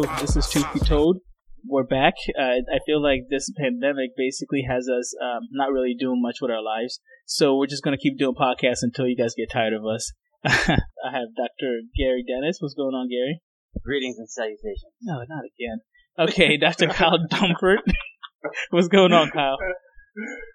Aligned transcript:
Hello, 0.00 0.20
this 0.20 0.36
is 0.36 0.48
Truth 0.48 0.72
Be 0.74 0.78
Told. 0.78 1.18
We're 1.66 1.82
back. 1.82 2.14
Uh, 2.38 2.62
I 2.70 2.78
feel 2.86 3.02
like 3.02 3.22
this 3.30 3.50
pandemic 3.58 4.10
basically 4.16 4.62
has 4.62 4.88
us 4.88 5.12
um, 5.20 5.48
not 5.50 5.72
really 5.72 5.96
doing 5.98 6.22
much 6.22 6.36
with 6.40 6.52
our 6.52 6.62
lives, 6.62 7.00
so 7.26 7.56
we're 7.56 7.66
just 7.66 7.82
gonna 7.82 7.98
keep 7.98 8.16
doing 8.16 8.36
podcasts 8.36 8.82
until 8.82 9.08
you 9.08 9.16
guys 9.16 9.34
get 9.36 9.50
tired 9.50 9.72
of 9.72 9.84
us. 9.84 10.12
I 10.46 11.10
have 11.10 11.34
Dr. 11.34 11.82
Gary 11.98 12.22
Dennis. 12.22 12.58
What's 12.60 12.74
going 12.74 12.94
on, 12.94 13.08
Gary? 13.08 13.42
Greetings 13.82 14.18
and 14.18 14.30
salutations. 14.30 14.94
No, 15.02 15.14
not 15.28 15.42
again. 15.50 15.80
Okay, 16.16 16.56
Dr. 16.56 16.86
Kyle 16.94 17.18
Dumpert. 17.28 17.82
What's 18.70 18.86
going 18.86 19.12
on, 19.12 19.32
Kyle? 19.32 19.56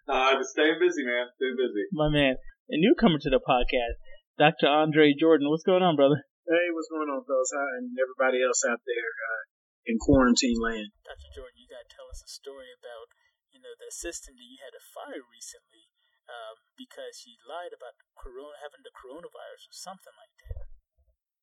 Uh, 0.08 0.36
just 0.38 0.52
staying 0.52 0.78
busy, 0.80 1.04
man. 1.04 1.28
Staying 1.36 1.58
busy. 1.58 1.84
My 1.92 2.08
man. 2.08 2.36
A 2.70 2.80
newcomer 2.80 3.20
to 3.20 3.30
the 3.30 3.42
podcast, 3.46 4.00
Dr. 4.40 4.68
Andre 4.68 5.14
Jordan. 5.20 5.50
What's 5.50 5.64
going 5.64 5.84
on, 5.84 5.98
brother? 5.98 6.24
Hey, 6.44 6.76
what's 6.76 6.92
going 6.92 7.08
on, 7.08 7.24
fellas? 7.24 7.56
Hi, 7.56 7.80
and 7.80 7.96
everybody 7.96 8.44
else 8.44 8.68
out 8.68 8.84
there 8.84 9.12
uh, 9.16 9.44
in 9.88 9.96
quarantine 9.96 10.60
land. 10.60 10.92
Dr. 11.08 11.32
Jordan, 11.32 11.56
you 11.56 11.72
got 11.72 11.88
to 11.88 11.92
tell 11.96 12.12
us 12.12 12.20
a 12.20 12.28
story 12.28 12.68
about, 12.76 13.16
you 13.56 13.64
know, 13.64 13.72
the 13.80 13.88
assistant 13.88 14.36
that 14.36 14.44
you 14.44 14.60
had 14.60 14.76
to 14.76 14.84
fire 14.84 15.24
recently 15.24 15.88
um, 16.28 16.60
because 16.76 17.16
she 17.16 17.40
lied 17.48 17.72
about 17.72 17.96
corona, 18.20 18.60
having 18.60 18.84
the 18.84 18.92
coronavirus 18.92 19.72
or 19.72 19.76
something 19.88 20.12
like 20.20 20.36
that. 20.44 20.68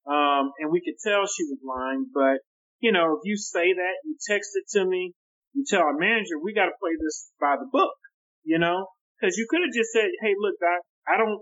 Um, 0.04 0.52
and 0.60 0.68
we 0.68 0.84
could 0.84 1.01
tell 1.01 1.24
she 1.24 1.48
was 1.48 1.64
lying, 1.64 2.12
but, 2.12 2.45
you 2.84 2.92
know, 2.92 3.16
if 3.16 3.24
you 3.24 3.40
say 3.40 3.73
that, 3.73 4.04
you 4.04 4.20
text 4.20 4.52
it 4.52 4.68
to 4.76 4.84
me, 4.84 5.16
you 5.56 5.64
tell 5.64 5.80
our 5.80 5.96
manager, 5.96 6.37
we 6.37 6.52
got 6.52 6.68
to 6.68 6.76
play 6.76 6.92
this 7.01 7.32
by 7.40 7.56
the 7.56 7.73
book, 7.73 7.96
you 8.45 8.60
know? 8.60 8.92
Because 9.16 9.40
you 9.40 9.48
could 9.48 9.64
have 9.64 9.73
just 9.73 9.96
said, 9.96 10.12
hey, 10.20 10.37
look, 10.37 10.60
doc, 10.60 10.84
I 11.09 11.16
don't 11.16 11.40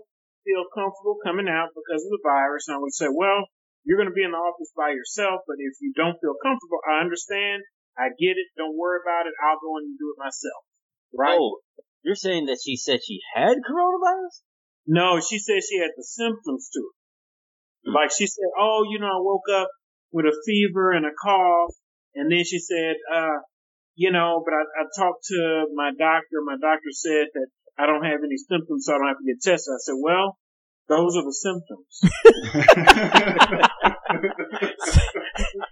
feel 0.49 0.65
comfortable 0.73 1.21
coming 1.21 1.45
out 1.45 1.69
because 1.77 2.01
of 2.01 2.09
the 2.09 2.25
virus. 2.25 2.65
And 2.65 2.77
I 2.77 2.81
would 2.81 2.97
say, 2.97 3.05
well, 3.13 3.45
you're 3.85 4.01
going 4.01 4.09
to 4.09 4.17
be 4.17 4.25
in 4.25 4.33
the 4.33 4.41
office 4.41 4.73
by 4.73 4.89
yourself, 4.97 5.45
but 5.45 5.61
if 5.61 5.77
you 5.77 5.93
don't 5.93 6.17
feel 6.17 6.33
comfortable, 6.41 6.81
I 6.89 7.05
understand. 7.05 7.61
I 7.93 8.09
get 8.17 8.41
it. 8.41 8.49
Don't 8.57 8.73
worry 8.73 8.97
about 9.05 9.29
it. 9.29 9.37
I'll 9.37 9.61
go 9.61 9.77
and 9.77 9.93
do 9.93 10.09
it 10.09 10.17
myself. 10.17 10.61
Right? 11.13 11.37
Oh, 11.37 11.61
you're 12.01 12.17
saying 12.17 12.49
that 12.49 12.57
she 12.63 12.75
said 12.75 13.05
she 13.05 13.21
had 13.35 13.61
coronavirus? 13.61 14.41
No, 14.89 15.21
she 15.21 15.37
said 15.37 15.61
she 15.61 15.77
had 15.77 15.93
the 15.93 16.05
symptoms 16.05 16.69
to 16.73 16.81
it. 16.81 16.95
Like 17.93 18.11
she 18.11 18.27
said, 18.27 18.49
oh, 18.57 18.83
you 18.89 18.99
know, 18.99 19.07
I 19.07 19.21
woke 19.21 19.47
up 19.53 19.69
with 20.11 20.25
a 20.25 20.35
fever 20.45 20.91
and 20.91 21.05
a 21.05 21.13
cough. 21.13 21.75
And 22.15 22.31
then 22.31 22.43
she 22.43 22.59
said, 22.59 22.95
uh, 23.13 23.39
you 23.95 24.11
know, 24.11 24.43
but 24.43 24.53
I, 24.53 24.63
I 24.63 24.83
talked 24.97 25.25
to 25.27 25.67
my 25.75 25.91
doctor. 25.91 26.39
My 26.45 26.57
doctor 26.59 26.91
said 26.91 27.27
that 27.33 27.47
I 27.79 27.87
don't 27.87 28.03
have 28.03 28.19
any 28.19 28.35
symptoms, 28.35 28.85
so 28.85 28.93
I 28.93 28.97
don't 28.99 29.07
have 29.07 29.17
to 29.23 29.27
get 29.29 29.39
tested. 29.41 29.71
I 29.71 29.79
said, 29.79 29.95
well, 29.95 30.37
those 30.91 31.15
are 31.15 31.23
the 31.23 31.31
symptoms. 31.31 32.01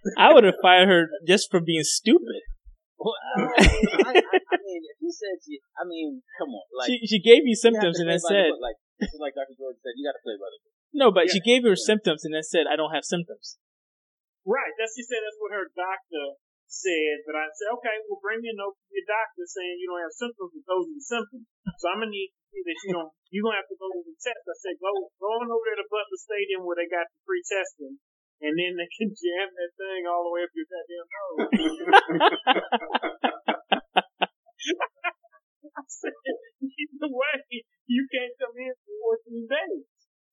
I 0.17 0.33
would 0.33 0.45
have 0.45 0.55
fired 0.61 0.87
her 0.87 1.09
just 1.27 1.51
for 1.51 1.59
being 1.59 1.83
stupid. 1.83 2.47
Well, 2.97 3.13
I, 3.37 3.41
I, 3.41 4.13
I 4.17 4.57
mean, 4.57 4.81
if 4.89 4.97
you 5.01 5.11
said 5.13 5.37
she, 5.45 5.61
I 5.77 5.85
mean, 5.85 6.21
come 6.39 6.49
on, 6.49 6.65
like 6.73 6.89
she 6.89 6.97
she 7.05 7.19
gave 7.21 7.45
you 7.45 7.53
you 7.53 7.55
symptoms 7.55 7.97
to 7.97 8.01
and 8.01 8.09
then 8.09 8.17
by 8.17 8.33
the 8.33 8.33
said 8.33 8.57
like 8.57 8.77
this 8.97 9.13
is 9.13 9.21
like 9.21 9.37
Dr. 9.37 9.53
George 9.53 9.77
said, 9.85 9.93
you 9.93 10.01
got 10.01 10.17
to 10.17 10.23
play 10.25 10.33
by 10.33 10.49
the 10.49 10.57
book. 10.65 10.73
no, 10.97 11.13
but 11.13 11.29
she 11.29 11.37
gave 11.37 11.61
you 11.61 11.69
her 11.69 11.77
symptoms 11.77 12.25
and 12.25 12.33
then 12.33 12.41
said 12.41 12.65
I 12.65 12.73
don't 12.73 12.89
have 12.89 13.05
symptoms. 13.05 13.61
right. 14.49 14.73
That's 14.81 14.97
she 14.97 15.05
said 15.05 15.21
that's 15.21 15.37
what 15.37 15.53
her 15.53 15.69
doctor 15.77 16.41
said. 16.67 17.23
But 17.23 17.39
I 17.39 17.47
said, 17.55 17.71
okay, 17.79 17.95
well, 18.07 18.19
bring 18.19 18.43
me 18.43 18.51
a 18.51 18.57
note 18.59 18.75
from 18.75 18.91
your 18.91 19.07
doctor 19.07 19.47
saying 19.47 19.79
you 19.79 19.87
don't 19.87 20.03
have 20.03 20.13
symptoms, 20.13 20.51
but 20.53 20.67
those 20.67 20.91
are 20.91 20.97
the 20.99 21.07
symptoms. 21.07 21.47
So 21.79 21.87
I'm 21.89 22.03
gonna 22.03 22.11
need 22.11 22.31
to 22.31 22.39
see 22.51 22.61
that 22.63 22.79
you 22.83 22.91
don't. 22.93 23.11
You're 23.31 23.47
gonna 23.47 23.63
have 23.63 23.71
to 23.71 23.79
go 23.79 23.87
to 23.89 24.01
the 24.03 24.15
test. 24.19 24.43
I 24.43 24.55
said, 24.59 24.75
go 24.77 24.91
go 25.17 25.29
on 25.39 25.47
over 25.47 25.65
there 25.65 25.79
to 25.79 25.87
Butler 25.87 26.19
Stadium 26.19 26.67
where 26.67 26.77
they 26.77 26.91
got 26.91 27.07
the 27.07 27.17
free 27.23 27.43
testing. 27.43 27.97
And 28.37 28.53
then 28.53 28.77
they 28.77 28.85
can 28.93 29.09
jam 29.17 29.49
that 29.49 29.71
thing 29.79 30.05
all 30.05 30.29
the 30.29 30.33
way 30.35 30.45
up 30.45 30.53
your 30.53 30.69
goddamn 30.69 31.07
nose. 31.09 31.47
I 35.77 35.85
said, 35.85 36.13
either 36.61 37.09
way, 37.09 37.37
you 37.85 38.01
can't 38.09 38.33
come 38.41 38.57
in 38.57 38.73
for 38.81 39.21
14 39.21 39.45
days. 39.45 39.85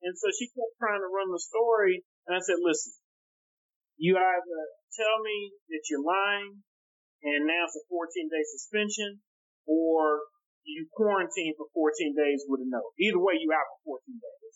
And 0.04 0.14
so 0.16 0.28
she 0.32 0.52
kept 0.52 0.76
trying 0.76 1.00
to 1.00 1.08
run 1.08 1.32
the 1.32 1.40
story. 1.40 2.04
And 2.28 2.36
I 2.36 2.40
said, 2.40 2.60
listen, 2.60 2.92
you 3.96 4.18
either 4.18 4.60
tell 4.94 5.22
me 5.22 5.54
that 5.70 5.82
you're 5.90 6.04
lying 6.04 6.62
and 7.24 7.46
now 7.46 7.64
it's 7.64 7.78
a 7.78 7.84
14 7.88 8.28
day 8.28 8.44
suspension 8.44 9.22
or 9.64 10.28
you 10.64 10.88
quarantine 10.92 11.52
for 11.56 11.68
14 11.72 12.16
days 12.16 12.44
with 12.48 12.64
a 12.64 12.68
note. 12.68 12.92
Either 12.96 13.20
way, 13.20 13.36
you 13.36 13.52
out 13.52 13.68
for 13.84 14.00
14 14.00 14.16
days. 14.16 14.54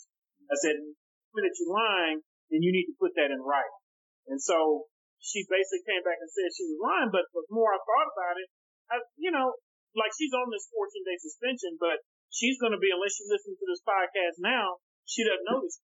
I 0.48 0.56
said, 0.56 0.76
"Tell 0.80 1.44
that 1.44 1.56
you're 1.60 1.72
lying, 1.72 2.24
then 2.48 2.64
you 2.64 2.72
need 2.72 2.88
to 2.88 2.96
put 2.96 3.12
that 3.16 3.28
in 3.28 3.40
writing. 3.44 3.80
And 4.28 4.40
so 4.40 4.88
she 5.20 5.44
basically 5.48 5.84
came 5.84 6.04
back 6.04 6.20
and 6.20 6.28
said 6.28 6.48
she 6.52 6.68
was 6.68 6.80
lying, 6.80 7.10
but 7.12 7.28
the 7.32 7.44
more 7.52 7.72
I 7.72 7.80
thought 7.80 8.08
about 8.12 8.36
it, 8.40 8.48
I, 8.88 8.96
you 9.20 9.32
know, 9.32 9.56
like 9.96 10.12
she's 10.16 10.32
on 10.32 10.48
this 10.52 10.68
14 10.72 11.04
day 11.04 11.18
suspension, 11.20 11.76
but 11.80 12.00
she's 12.32 12.60
going 12.60 12.72
to 12.72 12.80
be, 12.80 12.92
unless 12.92 13.16
she 13.16 13.28
listens 13.28 13.56
to 13.60 13.66
this 13.68 13.84
podcast 13.84 14.40
now, 14.40 14.80
she 15.04 15.24
doesn't 15.24 15.48
know 15.48 15.60
this. 15.64 15.80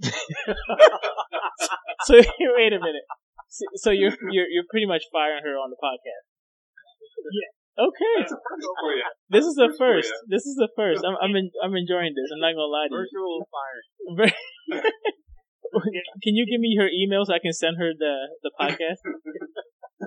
So 2.06 2.14
wait 2.56 2.72
a 2.72 2.80
minute. 2.80 3.04
So, 3.48 3.64
so 3.76 3.90
you're 3.90 4.14
you're 4.30 4.48
you're 4.48 4.68
pretty 4.70 4.86
much 4.86 5.04
firing 5.12 5.42
her 5.44 5.56
on 5.58 5.70
the 5.70 5.80
podcast. 5.80 6.24
Yeah. 7.28 7.50
Okay. 7.80 8.16
This 9.28 9.44
is 9.44 9.54
the 9.54 9.72
first. 9.76 10.12
This 10.28 10.44
is 10.46 10.56
the 10.56 10.68
first. 10.76 11.04
I'm 11.04 11.16
I'm 11.20 11.34
en- 11.36 11.56
I'm 11.62 11.74
enjoying 11.76 12.14
this. 12.16 12.30
I'm 12.32 12.40
not 12.40 12.56
gonna 12.56 12.72
lie 12.72 12.88
to 12.88 12.94
you. 12.94 13.04
Virtual 13.04 13.44
fire. 13.52 13.80
Can 16.24 16.34
you 16.34 16.50
give 16.50 16.58
me 16.60 16.74
her 16.82 16.90
email 16.90 17.24
so 17.24 17.32
I 17.32 17.38
can 17.38 17.52
send 17.52 17.78
her 17.78 17.92
the 17.94 18.14
the 18.42 18.50
podcast? 18.58 19.00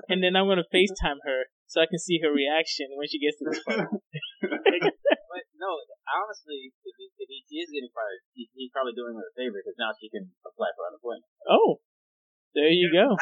and 0.08 0.22
then 0.22 0.36
I'm 0.36 0.46
gonna 0.46 0.68
FaceTime 0.68 1.24
her 1.24 1.48
so 1.66 1.80
I 1.80 1.86
can 1.86 1.98
see 1.98 2.20
her 2.22 2.30
reaction 2.30 2.88
when 2.96 3.08
she 3.08 3.18
gets 3.18 3.38
to 3.38 3.44
this 3.48 3.62
part. 3.64 3.88
But 5.64 5.72
no, 5.72 5.80
honestly, 6.20 6.68
if 6.84 6.94
he, 7.00 7.08
if 7.16 7.28
he 7.48 7.56
is 7.56 7.72
getting 7.72 7.88
fired, 7.96 8.20
he, 8.36 8.52
he's 8.52 8.68
probably 8.68 8.92
doing 8.92 9.16
her 9.16 9.24
a 9.24 9.32
favor 9.32 9.56
because 9.64 9.80
now 9.80 9.96
she 9.96 10.12
can 10.12 10.28
apply 10.44 10.68
for 10.76 10.84
unemployment. 10.92 11.24
Oh, 11.48 11.80
there 12.52 12.68
you 12.68 12.92
go. 12.92 13.16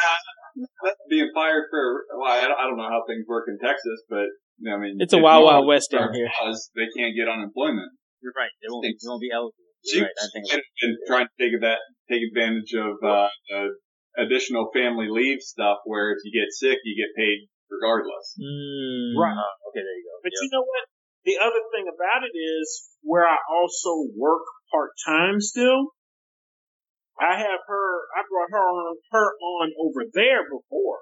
Being 1.06 1.30
fired 1.30 1.70
for, 1.70 2.02
well, 2.18 2.34
I 2.34 2.50
don't, 2.50 2.58
I 2.58 2.66
don't 2.66 2.82
know 2.82 2.90
how 2.90 3.06
things 3.06 3.30
work 3.30 3.46
in 3.46 3.62
Texas, 3.62 4.02
but, 4.10 4.26
you 4.58 4.66
know, 4.66 4.74
I 4.74 4.78
mean. 4.82 4.98
It's 4.98 5.14
a 5.14 5.22
wild, 5.22 5.46
wild 5.46 5.70
west 5.70 5.94
down 5.94 6.10
for 6.10 6.18
here. 6.18 6.26
Cause 6.34 6.66
they 6.74 6.90
can't 6.98 7.14
get 7.14 7.30
unemployment. 7.30 7.94
You're 8.18 8.34
right. 8.34 8.50
They 8.58 8.66
won't. 8.66 8.82
They 8.82 8.94
won't 9.06 9.22
be 9.22 9.30
eligible. 9.30 9.70
She 9.86 10.02
You're 10.02 10.10
right. 10.10 10.18
I 10.18 10.26
think 10.34 10.44
and, 10.50 10.62
and 10.82 10.92
trying 11.06 11.30
to 11.30 11.36
take 11.38 11.54
that, 11.62 11.78
take 12.10 12.26
advantage 12.26 12.74
of, 12.74 12.98
uh, 13.06 13.30
uh, 13.54 13.70
additional 14.18 14.68
family 14.74 15.06
leave 15.08 15.40
stuff 15.40 15.78
where 15.86 16.10
if 16.12 16.20
you 16.26 16.34
get 16.34 16.50
sick, 16.50 16.82
you 16.82 16.98
get 16.98 17.14
paid 17.14 17.46
regardless. 17.70 18.34
Mm. 18.36 19.14
Right. 19.16 19.32
Uh, 19.32 19.68
okay, 19.70 19.80
there 19.80 19.96
you 19.96 20.04
go. 20.10 20.20
But 20.26 20.34
Yep. 20.34 20.42
you 20.42 20.50
know 20.52 20.66
what? 20.66 20.84
The 21.24 21.38
other 21.38 21.62
thing 21.70 21.86
about 21.86 22.26
it 22.26 22.36
is 22.36 22.88
where 23.02 23.26
I 23.26 23.36
also 23.50 24.10
work 24.16 24.42
part 24.70 24.90
time 25.06 25.40
still. 25.40 25.94
I 27.20 27.36
have 27.38 27.60
her. 27.66 27.88
I 28.16 28.22
brought 28.28 28.50
her 28.50 28.66
on 28.66 28.96
her 29.12 29.28
on 29.38 29.72
over 29.78 30.02
there 30.12 30.42
before. 30.50 30.98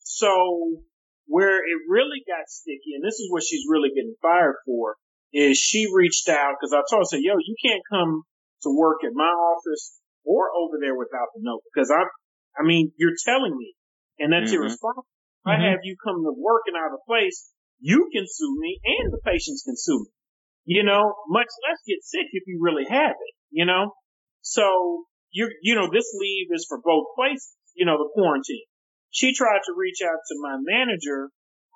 So 0.00 0.82
where 1.26 1.58
it 1.58 1.78
really 1.88 2.20
got 2.26 2.48
sticky, 2.48 2.94
and 2.96 3.04
this 3.04 3.20
is 3.20 3.30
what 3.30 3.44
she's 3.44 3.64
really 3.70 3.88
getting 3.88 4.16
fired 4.20 4.56
for, 4.66 4.96
is 5.32 5.56
she 5.56 5.88
reached 5.94 6.28
out 6.28 6.56
because 6.60 6.74
I 6.74 6.82
told 6.90 7.02
her, 7.02 7.08
I 7.08 7.10
said, 7.16 7.22
"Yo, 7.22 7.38
you 7.38 7.56
can't 7.64 7.82
come 7.88 8.24
to 8.62 8.76
work 8.76 9.04
at 9.04 9.14
my 9.14 9.30
office 9.30 9.98
or 10.24 10.50
over 10.54 10.76
there 10.80 10.96
without 10.96 11.28
the 11.34 11.40
note 11.42 11.62
because 11.72 11.90
I, 11.90 12.04
I 12.58 12.62
mean, 12.66 12.92
you're 12.98 13.16
telling 13.24 13.56
me, 13.56 13.74
and 14.18 14.32
that's 14.32 14.52
Mhm. 14.52 14.56
irresponsible. 14.56 15.06
If 15.44 15.46
I 15.46 15.56
have 15.56 15.80
you 15.82 15.96
come 16.04 16.22
to 16.22 16.32
work 16.36 16.62
and 16.66 16.76
out 16.76 16.92
of 16.92 17.00
place, 17.06 17.50
you 17.82 18.08
can 18.14 18.24
sue 18.30 18.56
me 18.60 18.78
and 18.86 19.12
the 19.12 19.18
patients 19.26 19.64
can 19.66 19.76
sue 19.76 20.06
me. 20.06 20.10
You 20.64 20.84
know, 20.84 21.02
much 21.28 21.50
less 21.66 21.78
get 21.86 21.98
sick 22.02 22.30
if 22.30 22.44
you 22.46 22.60
really 22.62 22.86
have 22.88 23.18
it, 23.18 23.34
you 23.50 23.66
know? 23.66 23.94
So 24.40 25.04
you 25.32 25.50
you 25.62 25.74
know, 25.74 25.90
this 25.92 26.14
leave 26.18 26.48
is 26.54 26.64
for 26.68 26.78
both 26.82 27.06
places, 27.16 27.52
you 27.74 27.84
know, 27.84 27.98
the 27.98 28.08
quarantine. 28.14 28.64
She 29.10 29.34
tried 29.34 29.60
to 29.66 29.74
reach 29.76 29.98
out 30.02 30.22
to 30.28 30.34
my 30.40 30.56
manager 30.62 31.30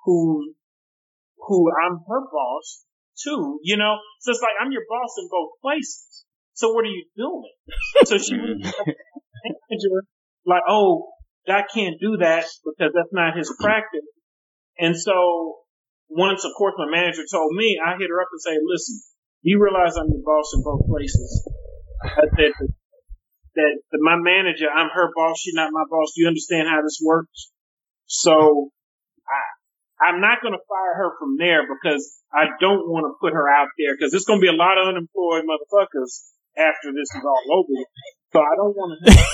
who, 0.05 0.53
who 1.37 1.69
I'm 1.69 1.99
her 2.07 2.21
boss 2.31 2.85
too, 3.21 3.59
you 3.61 3.75
know? 3.75 3.97
So 4.21 4.31
it's 4.31 4.41
like 4.41 4.55
I'm 4.59 4.71
your 4.71 4.87
boss 4.89 5.15
in 5.19 5.27
both 5.29 5.51
places. 5.61 6.23
So 6.53 6.71
what 6.71 6.85
are 6.85 6.87
you 6.87 7.05
doing? 7.17 7.53
So 8.05 8.17
she 8.17 8.33
manager, 8.37 9.97
like, 10.45 10.63
oh, 10.69 11.09
I 11.47 11.63
can't 11.71 11.99
do 11.99 12.17
that 12.17 12.45
because 12.63 12.93
that's 12.95 13.11
not 13.11 13.37
his 13.37 13.53
practice. 13.59 14.07
And 14.79 14.97
so 14.97 15.57
once, 16.09 16.45
of 16.45 16.51
course, 16.57 16.75
my 16.77 16.89
manager 16.89 17.23
told 17.29 17.55
me, 17.55 17.79
I 17.83 17.97
hit 17.97 18.09
her 18.09 18.21
up 18.21 18.31
and 18.31 18.41
say, 18.41 18.55
listen, 18.63 19.01
you 19.41 19.61
realize 19.61 19.97
I'm 19.97 20.09
your 20.09 20.23
boss 20.23 20.53
in 20.55 20.63
both 20.63 20.87
places. 20.87 21.27
I 22.03 22.25
said 22.35 22.53
that, 22.57 22.69
that, 23.55 23.73
that 23.91 24.01
my 24.01 24.15
manager, 24.17 24.67
I'm 24.69 24.89
her 24.93 25.11
boss, 25.15 25.39
she's 25.39 25.53
not 25.53 25.71
my 25.71 25.83
boss. 25.89 26.13
Do 26.15 26.21
you 26.21 26.27
understand 26.27 26.67
how 26.67 26.81
this 26.81 26.99
works? 27.03 27.51
So 28.05 28.71
I, 29.27 30.09
I'm 30.09 30.21
not 30.21 30.41
going 30.41 30.53
to 30.53 30.63
fire 30.69 30.95
her 30.95 31.11
from 31.19 31.37
there 31.37 31.67
because 31.67 32.21
I 32.31 32.55
don't 32.59 32.87
want 32.87 33.09
to 33.09 33.17
put 33.19 33.33
her 33.33 33.49
out 33.49 33.69
there 33.77 33.95
because 33.95 34.11
there's 34.11 34.25
going 34.25 34.39
to 34.39 34.45
be 34.45 34.53
a 34.53 34.55
lot 34.55 34.77
of 34.77 34.87
unemployed 34.87 35.43
motherfuckers 35.43 36.23
after 36.57 36.93
this 36.93 37.09
is 37.13 37.23
all 37.25 37.61
over. 37.61 37.83
So 38.33 38.39
I 38.39 38.55
don't 38.55 38.75
want 38.75 38.99
to 39.05 39.27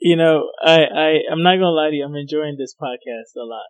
You 0.00 0.16
know, 0.16 0.50
I, 0.62 0.84
I, 0.84 1.08
I'm 1.30 1.42
not 1.42 1.56
gonna 1.56 1.74
lie 1.74 1.90
to 1.90 1.96
you. 1.96 2.04
I'm 2.04 2.14
enjoying 2.14 2.56
this 2.58 2.74
podcast 2.80 3.34
a 3.36 3.44
lot. 3.44 3.66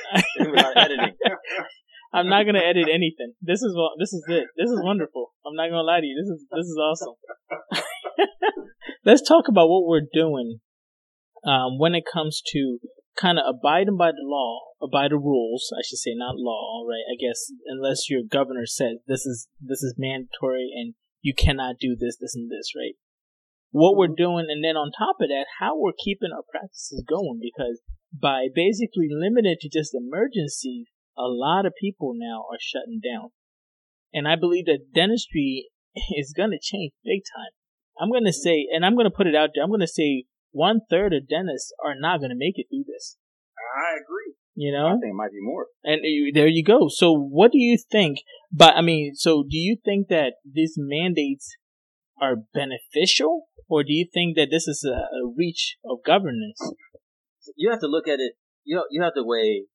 Without 0.38 0.76
editing. 0.76 1.16
I'm 2.14 2.28
not 2.28 2.44
gonna 2.44 2.60
edit 2.60 2.88
anything. 2.92 3.32
This 3.40 3.62
is 3.62 3.74
what 3.74 3.92
this 3.98 4.12
is 4.12 4.24
it. 4.28 4.44
This 4.56 4.68
is 4.68 4.80
wonderful. 4.82 5.32
I'm 5.46 5.56
not 5.56 5.68
gonna 5.68 5.82
lie 5.82 6.00
to 6.00 6.06
you. 6.06 6.16
This 6.20 6.28
is 6.28 6.46
this 6.50 6.66
is 6.66 6.76
awesome. 6.76 7.14
Let's 9.04 9.26
talk 9.26 9.48
about 9.48 9.68
what 9.68 9.86
we're 9.86 10.06
doing 10.12 10.60
um, 11.44 11.78
when 11.78 11.94
it 11.94 12.04
comes 12.10 12.42
to 12.52 12.78
kind 13.18 13.38
of 13.38 13.44
abiding 13.48 13.96
by 13.96 14.10
the 14.10 14.24
law, 14.24 14.60
by 14.92 15.08
the 15.08 15.16
rules. 15.16 15.72
I 15.72 15.80
should 15.84 15.98
say, 15.98 16.12
not 16.14 16.36
law, 16.36 16.84
right? 16.86 17.04
I 17.08 17.16
guess 17.16 17.50
unless 17.66 18.10
your 18.10 18.22
governor 18.28 18.66
says 18.66 18.98
this 19.06 19.24
is 19.24 19.48
this 19.60 19.82
is 19.82 19.94
mandatory 19.96 20.70
and 20.74 20.94
you 21.22 21.32
cannot 21.34 21.76
do 21.80 21.96
this, 21.98 22.18
this, 22.20 22.34
and 22.34 22.50
this, 22.50 22.72
right? 22.76 22.94
What 23.70 23.96
we're 23.96 24.14
doing, 24.14 24.46
and 24.50 24.62
then 24.62 24.76
on 24.76 24.92
top 24.92 25.16
of 25.22 25.28
that, 25.28 25.46
how 25.60 25.78
we're 25.78 25.96
keeping 25.96 26.30
our 26.34 26.42
practices 26.50 27.02
going 27.08 27.40
because 27.40 27.80
by 28.12 28.48
basically 28.54 29.08
limited 29.10 29.58
to 29.60 29.68
just 29.68 29.94
emergencies, 29.94 30.86
a 31.16 31.28
lot 31.28 31.66
of 31.66 31.74
people 31.80 32.12
now 32.14 32.44
are 32.50 32.60
shutting 32.60 33.00
down. 33.02 33.30
And 34.12 34.28
I 34.28 34.36
believe 34.36 34.66
that 34.66 34.92
dentistry 34.94 35.68
is 36.16 36.34
going 36.36 36.50
to 36.50 36.58
change 36.60 36.92
big 37.04 37.22
time. 37.36 37.52
I'm 38.00 38.10
going 38.10 38.26
to 38.26 38.32
say, 38.32 38.66
and 38.72 38.84
I'm 38.84 38.94
going 38.94 39.10
to 39.10 39.16
put 39.16 39.26
it 39.26 39.34
out 39.34 39.50
there, 39.54 39.62
I'm 39.62 39.70
going 39.70 39.80
to 39.80 39.86
say 39.86 40.24
one 40.50 40.80
third 40.88 41.12
of 41.12 41.28
dentists 41.28 41.72
are 41.84 41.94
not 41.98 42.18
going 42.18 42.30
to 42.30 42.36
make 42.36 42.58
it 42.58 42.66
through 42.70 42.84
this. 42.86 43.16
I 43.76 43.96
agree. 43.96 44.34
You 44.54 44.72
know, 44.72 44.86
I 44.86 44.90
think 44.92 45.12
it 45.12 45.14
might 45.14 45.32
be 45.32 45.40
more. 45.40 45.66
And 45.82 46.00
eh, 46.04 46.30
there 46.34 46.46
you 46.46 46.62
go. 46.62 46.88
So 46.88 47.12
what 47.12 47.52
do 47.52 47.58
you 47.58 47.78
think? 47.90 48.18
But 48.52 48.74
I 48.76 48.82
mean, 48.82 49.14
so 49.14 49.42
do 49.42 49.56
you 49.56 49.78
think 49.82 50.08
that 50.08 50.34
these 50.50 50.74
mandates 50.76 51.56
are 52.20 52.36
beneficial 52.52 53.46
or 53.68 53.82
do 53.82 53.92
you 53.92 54.06
think 54.12 54.36
that 54.36 54.48
this 54.50 54.68
is 54.68 54.84
a, 54.86 54.90
a 54.94 55.32
reach 55.34 55.76
of 55.84 55.98
governance? 56.04 56.60
You 57.56 57.70
have 57.70 57.80
to 57.80 57.88
look 57.88 58.06
at 58.08 58.20
it. 58.20 58.32
You 58.64 58.76
know, 58.76 58.84
you 58.90 59.02
have 59.02 59.14
to 59.14 59.24
weigh 59.24 59.66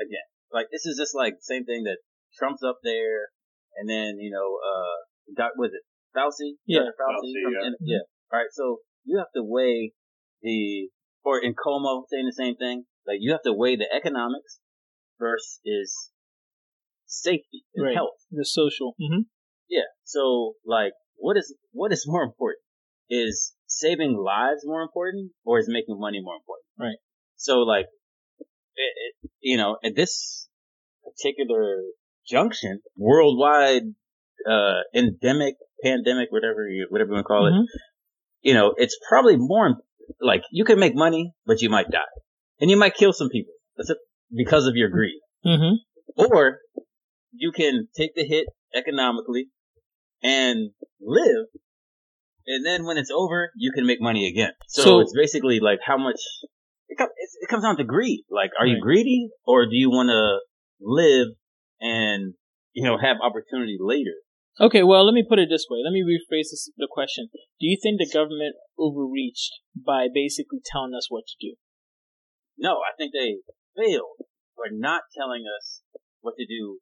again. 0.00 0.26
Like 0.52 0.66
this 0.72 0.86
is 0.86 0.96
just 0.98 1.14
like 1.14 1.34
the 1.34 1.46
same 1.46 1.64
thing 1.64 1.84
that 1.84 1.98
Trump's 2.38 2.62
up 2.62 2.78
there, 2.82 3.28
and 3.76 3.88
then 3.88 4.16
you 4.18 4.30
know, 4.30 4.58
uh, 4.58 4.96
Doc, 5.36 5.52
was 5.56 5.70
it 5.74 5.82
Fauci? 6.16 6.56
Yeah. 6.66 6.80
Dr. 6.80 6.94
Fauci. 6.98 7.30
Fauci, 7.30 7.52
yeah. 7.52 7.66
in- 7.68 7.76
yeah. 7.82 8.04
All 8.32 8.38
right. 8.40 8.50
So 8.52 8.78
you 9.04 9.18
have 9.18 9.30
to 9.36 9.42
weigh 9.44 9.92
the, 10.42 10.88
or 11.24 11.38
in 11.42 11.54
Cuomo 11.54 12.02
saying 12.10 12.26
the 12.26 12.32
same 12.36 12.56
thing. 12.56 12.84
Like 13.06 13.18
you 13.20 13.32
have 13.32 13.42
to 13.44 13.52
weigh 13.52 13.76
the 13.76 13.88
economics 13.94 14.58
versus 15.18 16.10
safety 17.06 17.64
and 17.74 17.86
Right. 17.86 17.94
health. 17.94 18.18
The 18.30 18.44
social. 18.44 18.94
hmm 18.98 19.22
Yeah. 19.68 19.88
So 20.04 20.54
like, 20.64 20.92
what 21.16 21.36
is 21.36 21.54
what 21.72 21.92
is 21.92 22.04
more 22.06 22.22
important? 22.22 22.62
Is 23.08 23.54
saving 23.66 24.16
lives 24.16 24.62
more 24.64 24.82
important, 24.82 25.32
or 25.44 25.58
is 25.58 25.68
making 25.68 25.98
money 25.98 26.20
more 26.22 26.36
important? 26.36 26.66
Right. 26.78 26.98
So 27.40 27.60
like, 27.60 27.86
it, 28.76 28.92
it, 29.24 29.30
you 29.40 29.56
know, 29.56 29.78
at 29.82 29.96
this 29.96 30.48
particular 31.04 31.80
junction, 32.28 32.80
worldwide, 32.96 33.82
uh, 34.48 34.80
endemic, 34.94 35.54
pandemic, 35.82 36.28
whatever 36.30 36.68
you 36.68 36.86
whatever 36.90 37.08
you 37.08 37.14
want 37.14 37.24
to 37.24 37.28
call 37.28 37.46
it, 37.46 37.52
Mhm. 37.52 37.64
you 38.42 38.54
know, 38.54 38.74
it's 38.76 38.96
probably 39.08 39.36
more 39.36 39.76
like 40.20 40.42
you 40.52 40.64
can 40.64 40.78
make 40.78 40.94
money, 40.94 41.32
but 41.46 41.62
you 41.62 41.70
might 41.70 41.90
die, 41.90 42.12
and 42.60 42.70
you 42.70 42.76
might 42.76 42.94
kill 42.94 43.12
some 43.12 43.30
people. 43.30 43.54
That's 43.76 43.90
it, 43.90 43.98
because 44.30 44.66
of 44.66 44.74
your 44.76 44.90
greed. 44.90 45.20
Hmm 45.42 45.76
or 46.16 46.58
you 47.32 47.52
can 47.52 47.88
take 47.96 48.14
the 48.14 48.24
hit 48.24 48.46
economically 48.74 49.48
and 50.22 50.70
live 51.00 51.46
and 52.46 52.66
then 52.66 52.84
when 52.84 52.98
it's 52.98 53.10
over 53.10 53.50
you 53.56 53.72
can 53.72 53.86
make 53.86 54.00
money 54.00 54.28
again. 54.28 54.52
So, 54.66 54.82
So- 54.82 55.00
it's 55.00 55.14
basically 55.14 55.60
like 55.60 55.78
how 55.84 55.96
much 55.96 56.20
it, 56.98 57.30
it 57.40 57.48
comes 57.48 57.62
down 57.62 57.76
to 57.76 57.84
greed 57.84 58.24
like 58.30 58.50
are 58.58 58.66
you 58.66 58.80
greedy 58.80 59.28
or 59.44 59.64
do 59.64 59.74
you 59.76 59.90
want 59.90 60.08
to 60.08 60.38
live 60.80 61.28
and 61.80 62.34
you 62.72 62.84
know 62.84 62.98
have 62.98 63.16
opportunity 63.22 63.76
later 63.80 64.14
Okay, 64.60 64.82
well, 64.82 65.06
let 65.06 65.14
me 65.14 65.24
put 65.26 65.38
it 65.38 65.48
this 65.48 65.64
way. 65.70 65.78
Let 65.82 65.92
me 65.92 66.02
rephrase 66.04 66.52
this, 66.52 66.68
the 66.76 66.88
question. 66.90 67.28
Do 67.32 67.64
you 67.66 67.78
think 67.80 67.96
the 67.98 68.10
government 68.12 68.56
overreached 68.78 69.52
by 69.74 70.08
basically 70.12 70.58
telling 70.60 70.92
us 70.92 71.06
what 71.08 71.24
to 71.28 71.36
do? 71.40 71.54
no 72.60 72.76
i 72.84 72.92
think 72.98 73.12
they 73.16 73.40
failed 73.74 74.20
for 74.54 74.66
not 74.70 75.02
telling 75.16 75.44
us 75.48 75.80
what 76.20 76.34
to 76.36 76.44
do 76.46 76.78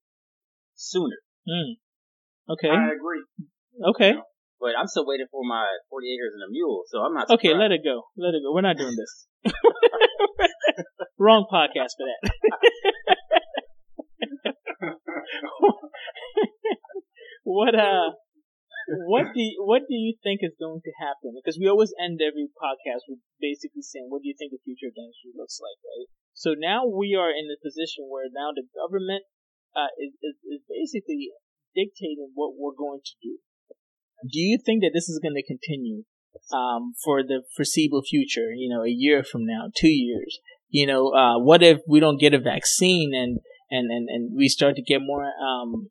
sooner 0.74 1.22
Hmm. 1.46 1.80
Okay. 2.50 2.68
I 2.68 2.92
agree. 2.92 3.24
Okay. 3.94 4.12
but 4.60 4.72
i'm 4.78 4.88
still 4.88 5.06
waiting 5.06 5.26
for 5.30 5.42
my 5.48 5.64
40 5.88 6.12
acres 6.12 6.32
and 6.34 6.42
a 6.42 6.50
mule 6.50 6.82
so 6.88 6.98
i'm 7.00 7.14
not 7.14 7.30
Okay, 7.30 7.54
let 7.54 7.70
it 7.70 7.82
go. 7.84 8.02
Let 8.16 8.34
it 8.34 8.42
go. 8.42 8.52
We're 8.52 8.66
not 8.66 8.76
doing 8.76 8.96
this. 8.96 9.27
Wrong 11.18 11.46
podcast 11.50 11.96
for 11.98 12.06
that. 12.06 12.22
what 17.44 17.74
uh 17.74 18.10
what 18.88 19.36
do 19.36 19.40
you, 19.44 19.60
what 19.60 19.84
do 19.84 19.92
you 19.92 20.16
think 20.24 20.40
is 20.40 20.56
going 20.56 20.80
to 20.80 20.92
happen? 20.96 21.36
Because 21.36 21.60
we 21.60 21.68
always 21.68 21.92
end 22.00 22.24
every 22.24 22.48
podcast 22.56 23.04
with 23.04 23.20
basically 23.36 23.84
saying, 23.84 24.08
"What 24.08 24.24
do 24.24 24.28
you 24.32 24.36
think 24.38 24.52
the 24.52 24.64
future 24.64 24.88
of 24.88 24.96
dentistry 24.96 25.36
looks 25.36 25.60
like?" 25.60 25.76
Right. 25.84 26.08
So 26.32 26.56
now 26.56 26.88
we 26.88 27.12
are 27.12 27.28
in 27.28 27.52
the 27.52 27.60
position 27.60 28.08
where 28.08 28.32
now 28.32 28.56
the 28.56 28.64
government 28.72 29.28
uh, 29.76 29.92
is, 30.00 30.16
is 30.24 30.36
is 30.40 30.62
basically 30.64 31.36
dictating 31.76 32.32
what 32.32 32.56
we're 32.56 32.76
going 32.76 33.04
to 33.04 33.16
do. 33.20 33.36
Do 34.24 34.40
you 34.40 34.56
think 34.56 34.80
that 34.80 34.96
this 34.96 35.12
is 35.12 35.20
going 35.20 35.36
to 35.36 35.44
continue 35.44 36.08
um, 36.52 36.94
for 37.04 37.22
the 37.22 37.42
foreseeable 37.56 38.02
future? 38.02 38.52
You 38.54 38.74
know, 38.74 38.84
a 38.84 38.90
year 38.90 39.22
from 39.22 39.44
now, 39.44 39.70
two 39.76 39.92
years. 39.92 40.38
You 40.68 40.86
know, 40.86 41.14
uh, 41.14 41.38
what 41.38 41.62
if 41.62 41.78
we 41.88 42.00
don't 42.00 42.20
get 42.20 42.34
a 42.34 42.38
vaccine 42.38 43.12
and 43.14 43.38
and 43.70 43.90
and, 43.90 44.08
and 44.08 44.36
we 44.36 44.48
start 44.48 44.76
to 44.76 44.82
get 44.82 45.00
more 45.00 45.24
um, 45.24 45.88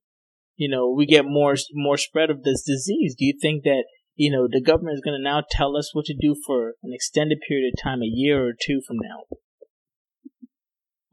you 0.57 0.67
know, 0.67 0.89
we 0.91 1.05
get 1.05 1.25
more 1.25 1.55
more 1.73 1.97
spread 1.97 2.29
of 2.29 2.43
this 2.43 2.63
disease. 2.63 3.15
Do 3.17 3.25
you 3.25 3.33
think 3.39 3.63
that 3.63 3.85
you 4.15 4.31
know 4.31 4.47
the 4.51 4.61
government 4.61 4.95
is 4.95 5.01
going 5.01 5.17
to 5.17 5.23
now 5.23 5.43
tell 5.49 5.77
us 5.77 5.91
what 5.93 6.05
to 6.05 6.15
do 6.19 6.35
for 6.45 6.73
an 6.83 6.91
extended 6.93 7.37
period 7.47 7.71
of 7.71 7.81
time, 7.81 8.01
a 8.01 8.09
year 8.11 8.45
or 8.45 8.53
two 8.59 8.81
from 8.85 8.97
now? 9.01 9.37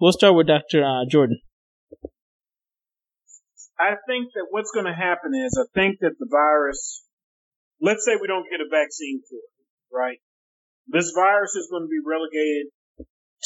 We'll 0.00 0.12
start 0.12 0.34
with 0.34 0.46
Dr. 0.46 0.82
Uh, 0.82 1.04
Jordan. 1.08 1.40
I 3.78 3.96
think 4.06 4.28
that 4.34 4.46
what's 4.50 4.70
going 4.70 4.86
to 4.86 4.94
happen 4.94 5.32
is 5.34 5.58
I 5.58 5.66
think 5.74 5.98
that 6.00 6.12
the 6.18 6.28
virus, 6.30 7.03
let's 7.84 8.04
say 8.04 8.16
we 8.16 8.26
don't 8.26 8.48
get 8.50 8.64
a 8.64 8.68
vaccine 8.68 9.20
for 9.28 9.36
it, 9.36 9.52
right? 9.92 10.18
This 10.88 11.12
virus 11.14 11.54
is 11.54 11.68
going 11.70 11.84
to 11.84 11.92
be 11.92 12.00
relegated 12.00 12.72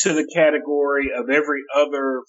to 0.07 0.15
the 0.15 0.31
category 0.33 1.11
of 1.11 1.29
every 1.29 1.63
other 1.75 2.23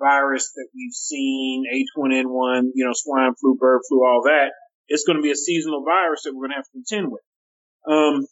virus 0.00 0.52
that 0.56 0.68
we've 0.74 0.96
seen, 0.96 1.64
H1N1, 1.68 2.72
you 2.74 2.86
know, 2.86 2.92
swine 2.94 3.34
flu, 3.38 3.56
bird 3.60 3.82
flu, 3.88 4.00
all 4.00 4.22
that. 4.24 4.52
It's 4.88 5.04
going 5.04 5.16
to 5.16 5.22
be 5.22 5.30
a 5.30 5.36
seasonal 5.36 5.84
virus 5.84 6.22
that 6.24 6.32
we're 6.34 6.48
going 6.48 6.56
to 6.56 6.56
have 6.56 6.70
to 6.72 6.80
contend 6.80 7.12
with. 7.12 7.22
Um, 7.86 8.26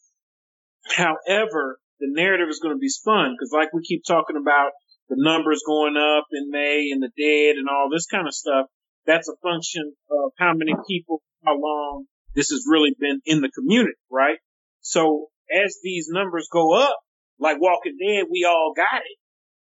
however, 0.89 1.79
the 2.01 2.09
narrative 2.09 2.49
is 2.49 2.61
going 2.61 2.75
to 2.75 2.81
be 2.81 2.89
spun 2.89 3.37
because 3.37 3.53
like 3.53 3.73
we 3.73 3.83
keep 3.85 4.03
talking 4.07 4.41
about 4.41 4.73
the 5.09 5.17
numbers 5.19 5.63
going 5.67 5.97
up 5.97 6.25
in 6.33 6.51
May 6.51 6.89
and 6.93 7.03
the 7.03 7.13
dead 7.13 7.61
and 7.61 7.69
all 7.69 7.89
this 7.93 8.07
kind 8.07 8.27
of 8.27 8.33
stuff. 8.33 8.67
That's 9.07 9.29
a 9.29 9.37
function 9.43 9.93
of 10.11 10.33
how 10.39 10.53
many 10.55 10.73
people, 10.89 11.21
how 11.45 11.57
long 11.59 12.07
this 12.35 12.51
has 12.51 12.65
really 12.69 12.95
been 12.99 13.21
in 13.25 13.41
the 13.41 13.51
community, 13.51 13.99
right? 14.11 14.39
So 14.81 15.27
as 15.53 15.77
these 15.83 16.09
numbers 16.11 16.49
go 16.53 16.75
up, 16.75 16.97
like 17.39 17.61
Walking 17.61 17.97
Dead, 17.99 18.27
we 18.31 18.47
all 18.49 18.73
got 18.77 19.01
it. 19.03 19.19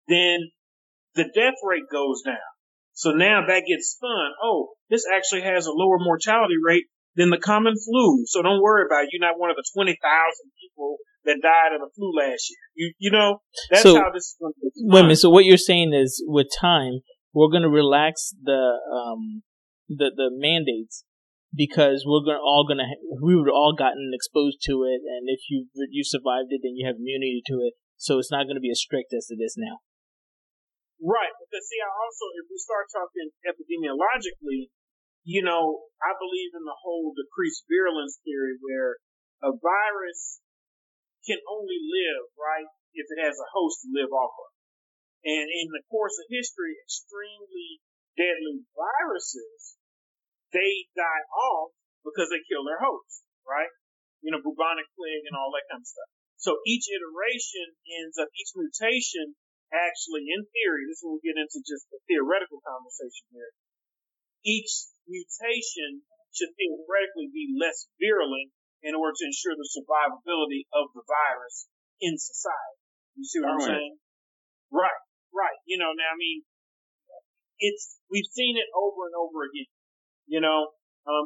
Then 0.08 0.50
the 1.16 1.30
death 1.34 1.56
rate 1.64 1.84
goes 1.92 2.22
down. 2.26 2.38
So 2.94 3.12
now 3.12 3.42
that 3.46 3.64
gets 3.68 3.92
spun. 3.96 4.32
Oh, 4.42 4.70
this 4.90 5.06
actually 5.14 5.42
has 5.42 5.66
a 5.68 5.72
lower 5.72 6.00
mortality 6.00 6.56
rate 6.64 6.86
than 7.16 7.30
the 7.30 7.38
common 7.38 7.76
flu. 7.76 8.24
So 8.26 8.42
don't 8.42 8.62
worry 8.62 8.86
about 8.88 9.04
it. 9.04 9.10
You're 9.12 9.22
not 9.28 9.40
one 9.40 9.50
of 9.50 9.56
the 9.56 9.66
20,000 9.76 9.98
people 10.62 10.98
that 11.26 11.38
died 11.42 11.76
of 11.76 11.82
the 11.82 11.90
flu 11.96 12.12
last 12.18 12.50
year. 12.50 12.58
You, 12.76 12.94
you 13.00 13.12
know, 13.12 13.42
that's 13.70 13.84
So- 13.84 13.96
how 13.98 14.12
this 14.14 14.24
is 14.24 14.36
going 14.40 14.54
to 14.54 14.60
be. 14.62 14.72
Wait 14.86 15.00
a 15.00 15.04
minute. 15.04 15.18
So 15.18 15.30
what 15.30 15.46
you're 15.46 15.58
saying 15.58 15.94
is, 15.94 16.24
with 16.26 16.48
time, 16.60 17.02
we're 17.34 17.50
going 17.50 17.64
to 17.64 17.70
relax 17.70 18.34
the 18.42 18.80
um 18.92 19.44
the 19.90 20.12
the 20.16 20.30
mandates 20.34 21.04
because 21.54 22.04
we're 22.04 22.26
to 22.26 22.44
all 22.44 22.68
to 22.68 22.76
we 23.24 23.36
would 23.36 23.50
all 23.50 23.76
gotten 23.78 24.12
exposed 24.14 24.60
to 24.68 24.84
it, 24.84 25.02
and 25.04 25.32
if 25.32 25.48
you 25.50 25.68
you 25.92 26.04
survived 26.04 26.52
it, 26.52 26.62
then 26.64 26.76
you 26.76 26.88
have 26.88 27.00
immunity 27.00 27.42
to 27.48 27.64
it. 27.64 27.74
So 27.98 28.20
it's 28.20 28.32
not 28.32 28.46
to 28.60 28.64
be 28.64 28.72
as 28.72 28.84
strict 28.84 29.14
as 29.14 29.32
it 29.34 29.42
is 29.42 29.58
now. 29.58 29.82
Right. 30.98 31.34
Because 31.38 31.66
see, 31.70 31.82
I 31.82 31.90
also, 31.90 32.26
if 32.42 32.46
we 32.50 32.58
start 32.58 32.90
talking 32.90 33.30
epidemiologically, 33.46 34.74
you 35.22 35.46
know, 35.46 35.90
I 36.02 36.14
believe 36.18 36.54
in 36.58 36.66
the 36.66 36.78
whole 36.82 37.14
decreased 37.14 37.66
virulence 37.70 38.18
theory 38.26 38.58
where 38.62 38.98
a 39.42 39.54
virus 39.54 40.42
can 41.26 41.38
only 41.46 41.78
live, 41.78 42.32
right, 42.40 42.70
if 42.96 43.06
it 43.12 43.20
has 43.22 43.38
a 43.38 43.52
host 43.54 43.84
to 43.86 43.94
live 43.94 44.10
off 44.10 44.34
of. 44.34 44.52
And 45.28 45.52
in 45.52 45.68
the 45.70 45.84
course 45.92 46.16
of 46.18 46.32
history, 46.32 46.80
extremely 46.82 47.84
deadly 48.16 48.64
viruses, 48.74 49.78
they 50.56 50.88
die 50.96 51.26
off 51.34 51.76
because 52.04 52.32
they 52.32 52.44
kill 52.48 52.64
their 52.64 52.80
host, 52.80 53.26
right? 53.44 53.72
You 54.24 54.32
know, 54.32 54.42
bubonic 54.42 54.88
plague 54.96 55.26
and 55.28 55.36
all 55.36 55.52
that 55.54 55.68
kind 55.68 55.84
of 55.84 55.90
stuff. 55.90 56.10
So 56.38 56.62
each 56.70 56.88
iteration 56.88 57.76
ends 58.02 58.16
up, 58.22 58.30
each 58.38 58.54
mutation 58.54 59.36
actually, 59.74 60.32
in 60.32 60.48
theory, 60.48 60.88
this 60.88 61.04
we 61.04 61.20
get 61.20 61.36
into 61.36 61.60
just 61.66 61.90
the 61.92 62.00
theoretical 62.08 62.64
conversation 62.64 63.28
here. 63.36 63.52
Each 64.46 64.88
mutation 65.04 66.08
should 66.32 66.54
theoretically 66.56 67.34
be 67.34 67.52
less 67.58 67.90
virulent 68.00 68.54
in 68.86 68.94
order 68.94 69.16
to 69.18 69.26
ensure 69.28 69.58
the 69.58 69.68
survivability 69.68 70.70
of 70.72 70.94
the 70.94 71.04
virus 71.04 71.68
in 72.00 72.16
society. 72.16 72.80
You 73.18 73.26
see 73.26 73.42
what 73.42 73.58
I'm 73.58 73.66
saying? 73.66 73.96
Right, 74.70 75.02
right. 75.34 75.60
You 75.66 75.82
know, 75.82 75.92
now 75.98 76.14
I 76.14 76.18
mean, 76.20 76.46
it's 77.58 77.98
we've 78.14 78.30
seen 78.30 78.56
it 78.56 78.70
over 78.78 79.10
and 79.10 79.18
over 79.18 79.50
again. 79.50 79.66
You 80.28 80.44
know, 80.44 80.76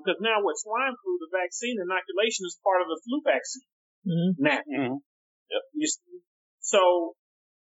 because 0.01 0.21
um, 0.21 0.25
now 0.25 0.39
with 0.45 0.61
swine 0.61 0.93
flu, 1.01 1.17
the 1.17 1.33
vaccine 1.33 1.81
inoculation 1.81 2.45
is 2.45 2.61
part 2.61 2.85
of 2.85 2.87
the 2.87 3.01
flu 3.01 3.17
vaccine. 3.25 3.69
Mm-hmm. 4.05 4.31
Now, 4.37 4.61
mm-hmm. 4.61 4.97
Yep. 5.51 5.63
You 5.73 5.87
see? 5.89 6.21
so 6.61 7.17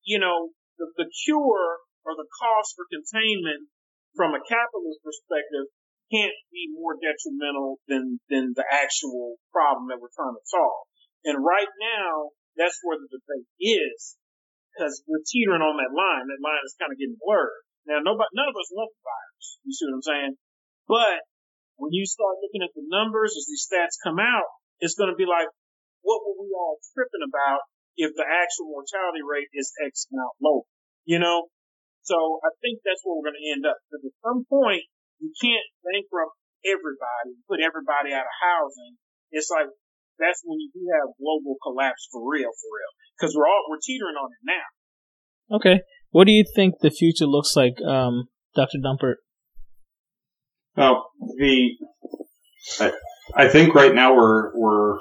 you 0.02 0.18
know 0.18 0.56
the, 0.80 0.88
the 0.96 1.08
cure 1.24 1.84
or 2.04 2.12
the 2.16 2.28
cost 2.28 2.74
for 2.74 2.88
containment 2.88 3.68
from 4.16 4.32
a 4.32 4.40
capitalist 4.40 5.04
perspective 5.04 5.68
can't 6.08 6.38
be 6.54 6.70
more 6.70 6.94
detrimental 6.94 7.82
than, 7.90 8.22
than 8.30 8.54
the 8.54 8.64
actual 8.70 9.36
problem 9.50 9.90
that 9.90 9.98
we're 9.98 10.14
trying 10.14 10.38
to 10.38 10.44
solve. 10.46 10.86
And 11.26 11.42
right 11.42 11.70
now, 11.82 12.30
that's 12.54 12.78
where 12.86 12.96
the 12.96 13.10
debate 13.10 13.50
is, 13.58 14.14
because 14.70 15.02
we're 15.04 15.26
teetering 15.26 15.66
on 15.66 15.76
that 15.82 15.90
line. 15.90 16.30
That 16.30 16.42
line 16.42 16.62
is 16.62 16.78
kind 16.78 16.94
of 16.94 16.98
getting 16.98 17.18
blurred. 17.18 17.66
Now, 17.90 17.98
nobody, 18.02 18.30
none 18.38 18.50
of 18.50 18.54
us 18.54 18.70
want 18.70 18.90
the 18.94 19.02
virus. 19.02 19.46
You 19.66 19.72
see 19.74 19.86
what 19.90 19.98
I'm 19.98 20.06
saying? 20.06 20.32
But 20.86 21.26
when 21.76 21.92
you 21.92 22.06
start 22.06 22.40
looking 22.40 22.62
at 22.62 22.72
the 22.72 22.86
numbers 22.86 23.34
as 23.36 23.46
these 23.50 23.66
stats 23.66 24.00
come 24.00 24.22
out, 24.22 24.48
it's 24.80 24.96
going 24.96 25.10
to 25.12 25.18
be 25.18 25.28
like, 25.28 25.50
what 26.00 26.22
were 26.22 26.38
we 26.38 26.50
all 26.54 26.78
tripping 26.94 27.26
about 27.26 27.66
if 27.98 28.14
the 28.14 28.24
actual 28.24 28.70
mortality 28.70 29.26
rate 29.26 29.50
is 29.52 29.74
X 29.82 30.06
amount 30.08 30.38
low? 30.40 30.64
You 31.04 31.18
know? 31.18 31.50
So 32.06 32.38
I 32.46 32.54
think 32.62 32.86
that's 32.86 33.02
where 33.02 33.18
we're 33.18 33.28
going 33.28 33.40
to 33.40 33.50
end 33.50 33.64
up. 33.66 33.82
Because 33.90 34.06
at 34.06 34.16
some 34.22 34.46
point, 34.46 34.86
you 35.18 35.34
can't 35.42 35.66
bankrupt 35.82 36.38
everybody, 36.62 37.34
put 37.50 37.58
everybody 37.58 38.14
out 38.14 38.28
of 38.28 38.36
housing. 38.38 38.94
It's 39.34 39.50
like 39.50 39.66
that's 40.18 40.40
when 40.44 40.60
you 40.60 40.70
do 40.72 40.86
have 40.96 41.18
global 41.18 41.58
collapse 41.60 42.08
for 42.14 42.22
real, 42.22 42.48
for 42.48 42.70
real. 42.70 42.92
Because 43.18 43.34
we're 43.34 43.48
all 43.48 43.66
we're 43.68 43.82
teetering 43.82 44.16
on 44.16 44.30
it 44.30 44.42
now. 44.44 44.66
Okay, 45.56 45.76
what 46.10 46.26
do 46.26 46.32
you 46.32 46.44
think 46.44 46.80
the 46.80 46.90
future 46.90 47.26
looks 47.26 47.54
like, 47.54 47.80
um, 47.82 48.28
Doctor 48.54 48.78
Dumpert? 48.78 49.25
Well, 50.76 51.10
the 51.38 51.70
I, 52.80 52.92
I 53.34 53.48
think 53.48 53.74
right 53.74 53.94
now 53.94 54.14
we're 54.14 54.56
we're 54.56 54.98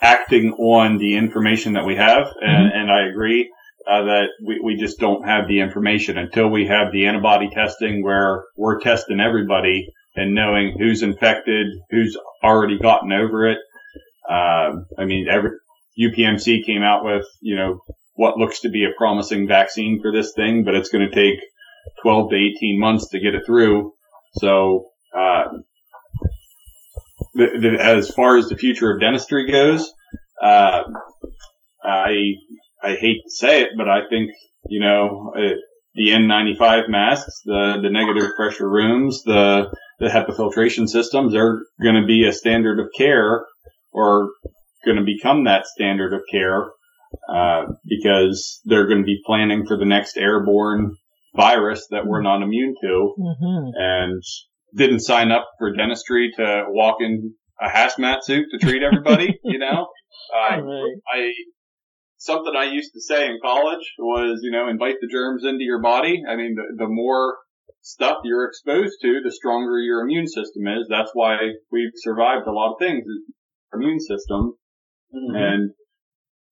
acting 0.00 0.52
on 0.52 0.98
the 0.98 1.16
information 1.16 1.74
that 1.74 1.84
we 1.84 1.96
have, 1.96 2.28
and, 2.40 2.70
mm-hmm. 2.70 2.78
and 2.78 2.90
I 2.90 3.08
agree 3.08 3.50
uh, 3.86 4.02
that 4.04 4.28
we, 4.44 4.60
we 4.62 4.76
just 4.76 4.98
don't 4.98 5.26
have 5.26 5.48
the 5.48 5.60
information 5.60 6.16
until 6.16 6.48
we 6.48 6.66
have 6.66 6.92
the 6.92 7.06
antibody 7.06 7.50
testing 7.50 8.02
where 8.02 8.44
we're 8.56 8.80
testing 8.80 9.20
everybody 9.20 9.88
and 10.16 10.34
knowing 10.34 10.76
who's 10.78 11.02
infected, 11.02 11.66
who's 11.90 12.16
already 12.42 12.78
gotten 12.78 13.12
over 13.12 13.48
it. 13.48 13.58
Uh, 14.28 14.72
I 14.98 15.04
mean, 15.04 15.26
every 15.28 15.50
UPMC 15.98 16.64
came 16.64 16.82
out 16.82 17.04
with, 17.04 17.26
you 17.40 17.56
know, 17.56 17.80
what 18.14 18.36
looks 18.36 18.60
to 18.60 18.70
be 18.70 18.84
a 18.84 18.96
promising 18.96 19.48
vaccine 19.48 20.00
for 20.00 20.12
this 20.12 20.32
thing, 20.34 20.64
but 20.64 20.74
it's 20.74 20.90
going 20.90 21.08
to 21.08 21.14
take 21.14 21.40
12 22.02 22.30
to 22.30 22.36
18 22.36 22.78
months 22.78 23.08
to 23.08 23.20
get 23.20 23.34
it 23.34 23.46
through. 23.46 23.92
So, 24.34 24.89
uh, 25.16 25.44
as 27.78 28.10
far 28.10 28.36
as 28.36 28.48
the 28.48 28.56
future 28.56 28.92
of 28.92 29.00
dentistry 29.00 29.50
goes, 29.50 29.92
uh, 30.42 30.82
I 31.82 32.34
I 32.82 32.94
hate 32.94 33.22
to 33.24 33.30
say 33.30 33.62
it, 33.62 33.70
but 33.76 33.88
I 33.88 34.08
think, 34.08 34.30
you 34.68 34.80
know, 34.80 35.32
it, 35.36 35.58
the 35.94 36.08
N95 36.10 36.88
masks, 36.88 37.42
the, 37.44 37.78
the 37.82 37.90
negative 37.90 38.30
pressure 38.36 38.68
rooms, 38.68 39.22
the, 39.24 39.74
the 39.98 40.08
HEPA 40.08 40.36
filtration 40.36 40.86
systems 40.88 41.34
are 41.34 41.62
going 41.82 41.96
to 41.96 42.06
be 42.06 42.26
a 42.26 42.32
standard 42.32 42.80
of 42.80 42.86
care 42.96 43.44
or 43.92 44.30
going 44.84 44.96
to 44.96 45.04
become 45.04 45.44
that 45.44 45.66
standard 45.66 46.14
of 46.14 46.22
care, 46.30 46.70
uh, 47.28 47.66
because 47.86 48.60
they're 48.64 48.86
going 48.86 49.00
to 49.00 49.04
be 49.04 49.20
planning 49.26 49.66
for 49.66 49.76
the 49.76 49.84
next 49.84 50.16
airborne 50.16 50.96
virus 51.34 51.86
that 51.90 52.06
we're 52.06 52.22
not 52.22 52.42
immune 52.42 52.74
to 52.80 53.14
mm-hmm. 53.18 53.70
and 53.74 54.22
didn't 54.76 55.00
sign 55.00 55.32
up 55.32 55.48
for 55.58 55.74
dentistry 55.74 56.32
to 56.36 56.64
walk 56.68 56.96
in 57.00 57.34
a 57.60 57.68
hazmat 57.68 58.22
suit 58.22 58.46
to 58.50 58.58
treat 58.58 58.82
everybody, 58.82 59.38
you 59.44 59.58
know? 59.58 59.88
Uh, 60.34 60.60
right. 60.62 60.96
I, 61.12 61.32
something 62.16 62.52
I 62.56 62.64
used 62.64 62.92
to 62.94 63.00
say 63.00 63.26
in 63.26 63.38
college 63.42 63.84
was, 63.98 64.40
you 64.42 64.50
know, 64.50 64.68
invite 64.68 64.96
the 65.00 65.08
germs 65.08 65.44
into 65.44 65.64
your 65.64 65.80
body. 65.80 66.22
I 66.28 66.36
mean, 66.36 66.54
the, 66.54 66.84
the 66.84 66.88
more 66.88 67.36
stuff 67.82 68.18
you're 68.24 68.46
exposed 68.46 68.98
to, 69.02 69.20
the 69.24 69.32
stronger 69.32 69.78
your 69.78 70.02
immune 70.02 70.26
system 70.26 70.66
is. 70.66 70.86
That's 70.88 71.10
why 71.14 71.36
we've 71.70 71.92
survived 71.96 72.46
a 72.46 72.52
lot 72.52 72.72
of 72.72 72.78
things, 72.78 73.04
immune 73.74 74.00
system. 74.00 74.54
Mm-hmm. 75.14 75.36
And 75.36 75.70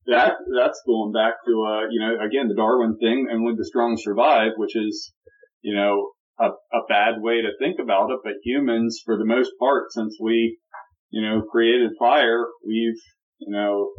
that, 0.07 0.35
that's 0.57 0.83
going 0.87 1.13
back 1.13 1.35
to, 1.47 1.65
uh, 1.69 1.89
you 1.91 2.01
know, 2.01 2.15
again, 2.25 2.49
the 2.49 2.55
Darwin 2.57 2.97
thing 2.99 3.29
and 3.31 3.45
when 3.45 3.57
the 3.57 3.65
strong 3.65 3.97
survive, 3.99 4.53
which 4.57 4.75
is, 4.75 5.13
you 5.61 5.75
know, 5.75 6.11
a, 6.41 6.47
a 6.47 6.81
bad 6.89 7.21
way 7.21 7.43
to 7.43 7.59
think 7.59 7.79
about 7.83 8.11
it, 8.11 8.21
but 8.23 8.35
humans, 8.45 9.03
for 9.05 9.17
the 9.17 9.25
most 9.25 9.51
part, 9.59 9.91
since 9.91 10.17
we, 10.21 10.59
you 11.11 11.23
know, 11.23 11.43
created 11.51 11.91
fire, 11.99 12.47
we've, 12.65 13.01
you 13.39 13.53
know, 13.53 13.91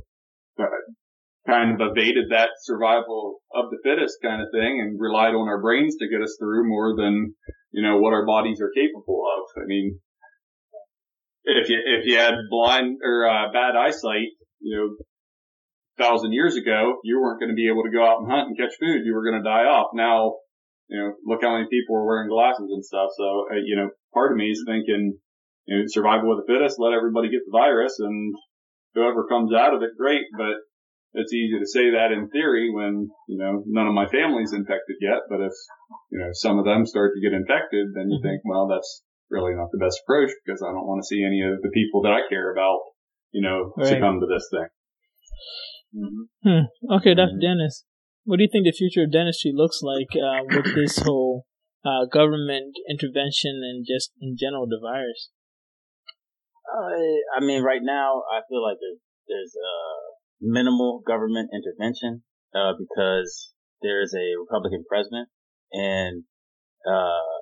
kind 1.47 1.81
of 1.81 1.87
evaded 1.91 2.25
that 2.29 2.49
survival 2.61 3.39
of 3.53 3.65
the 3.71 3.79
fittest 3.83 4.17
kind 4.21 4.41
of 4.41 4.49
thing 4.53 4.79
and 4.81 4.99
relied 4.99 5.33
on 5.33 5.47
our 5.47 5.61
brains 5.61 5.95
to 5.97 6.09
get 6.09 6.21
us 6.21 6.37
through 6.39 6.67
more 6.67 6.95
than, 6.95 7.33
you 7.71 7.81
know, 7.81 7.97
what 7.97 8.13
our 8.13 8.25
bodies 8.25 8.61
are 8.61 8.71
capable 8.75 9.23
of. 9.25 9.61
I 9.61 9.65
mean, 9.65 9.99
if 11.45 11.69
you, 11.69 11.79
if 11.85 12.05
you 12.05 12.17
had 12.17 12.35
blind 12.49 12.97
or 13.03 13.27
uh, 13.27 13.51
bad 13.51 13.75
eyesight, 13.75 14.29
you 14.59 14.77
know, 14.77 14.95
thousand 15.97 16.33
years 16.33 16.55
ago, 16.55 16.97
you 17.03 17.19
weren't 17.19 17.39
going 17.39 17.49
to 17.49 17.55
be 17.55 17.67
able 17.67 17.83
to 17.83 17.91
go 17.91 18.05
out 18.05 18.21
and 18.21 18.31
hunt 18.31 18.47
and 18.47 18.57
catch 18.57 18.77
food. 18.79 19.03
You 19.03 19.13
were 19.13 19.29
going 19.29 19.41
to 19.41 19.49
die 19.49 19.65
off. 19.65 19.91
Now, 19.93 20.35
you 20.89 20.97
know, 20.97 21.13
look 21.25 21.41
how 21.41 21.53
many 21.53 21.69
people 21.69 21.95
are 21.95 22.05
wearing 22.05 22.29
glasses 22.29 22.69
and 22.69 22.83
stuff. 22.83 23.09
So, 23.15 23.45
uh, 23.53 23.61
you 23.63 23.77
know, 23.77 23.89
part 24.13 24.31
of 24.31 24.37
me 24.37 24.49
is 24.49 24.65
thinking, 24.65 25.17
you 25.65 25.77
know, 25.77 25.83
survival 25.87 26.33
of 26.33 26.41
the 26.41 26.49
fittest, 26.49 26.81
let 26.81 26.97
everybody 26.97 27.29
get 27.29 27.45
the 27.45 27.53
virus 27.53 27.97
and 27.99 28.33
whoever 28.95 29.29
comes 29.29 29.53
out 29.53 29.73
of 29.73 29.83
it, 29.83 29.93
great. 29.97 30.25
But 30.35 30.57
it's 31.13 31.33
easy 31.33 31.57
to 31.61 31.69
say 31.69 31.93
that 31.93 32.11
in 32.11 32.29
theory 32.29 32.73
when, 32.73 33.09
you 33.29 33.37
know, 33.37 33.63
none 33.65 33.87
of 33.87 33.93
my 33.93 34.09
family's 34.09 34.53
infected 34.53 34.97
yet, 35.01 35.29
but 35.29 35.41
if, 35.41 35.53
you 36.11 36.19
know, 36.19 36.29
some 36.33 36.57
of 36.57 36.65
them 36.65 36.85
start 36.85 37.13
to 37.13 37.21
get 37.21 37.37
infected, 37.37 37.93
then 37.93 38.09
you 38.09 38.19
think, 38.21 38.41
well, 38.45 38.67
that's 38.67 39.03
really 39.29 39.53
not 39.53 39.69
the 39.71 39.77
best 39.77 40.01
approach 40.03 40.33
because 40.45 40.61
I 40.61 40.73
don't 40.73 40.89
want 40.89 41.01
to 41.01 41.07
see 41.07 41.21
any 41.21 41.41
of 41.45 41.61
the 41.61 41.69
people 41.69 42.01
that 42.03 42.13
I 42.13 42.25
care 42.29 42.51
about, 42.51 42.81
you 43.31 43.41
know, 43.41 43.73
right. 43.77 43.87
succumb 43.87 44.19
to 44.21 44.27
this 44.27 44.49
thing. 44.49 44.69
Mm-hmm. 45.93 46.25
Hmm. 46.45 46.93
Okay, 46.97 47.13
Dr. 47.13 47.37
Mm-hmm. 47.37 47.41
Dennis, 47.41 47.85
what 48.29 48.37
do 48.37 48.45
you 48.45 48.53
think 48.53 48.61
the 48.61 48.77
future 48.77 49.09
of 49.09 49.11
dentistry 49.11 49.49
looks 49.49 49.81
like 49.81 50.13
uh, 50.13 50.45
with 50.45 50.69
this 50.77 51.01
whole 51.01 51.49
uh, 51.81 52.05
government 52.05 52.77
intervention 52.85 53.65
and 53.65 53.81
just 53.89 54.13
in 54.21 54.37
general 54.37 54.69
the 54.69 54.77
virus? 54.77 55.33
Uh, 56.69 56.93
I 57.33 57.41
mean, 57.41 57.63
right 57.65 57.81
now, 57.81 58.21
I 58.29 58.45
feel 58.45 58.61
like 58.61 58.77
there's, 58.77 59.01
there's 59.25 59.53
uh, 59.57 60.13
minimal 60.39 61.01
government 61.01 61.49
intervention 61.49 62.21
uh, 62.53 62.77
because 62.77 63.49
there 63.81 64.05
is 64.05 64.13
a 64.13 64.37
Republican 64.37 64.85
president, 64.85 65.29
and 65.73 66.21
uh, 66.85 67.33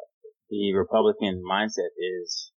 the 0.48 0.72
Republican 0.72 1.44
mindset 1.44 1.91
is 2.00 2.53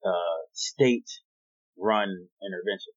uh, 0.00 0.48
state-run 0.56 2.08
intervention. 2.40 2.96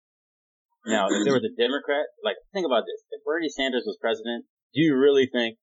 Now, 0.88 1.12
if 1.12 1.28
there 1.28 1.36
was 1.36 1.44
a 1.44 1.52
Democrat, 1.60 2.08
like 2.24 2.40
think 2.56 2.64
about 2.64 2.88
this: 2.88 3.04
if 3.12 3.20
Bernie 3.28 3.52
Sanders 3.52 3.84
was 3.84 4.00
president, 4.00 4.48
do 4.74 4.82
you 4.82 4.96
really 4.96 5.30
think 5.32 5.58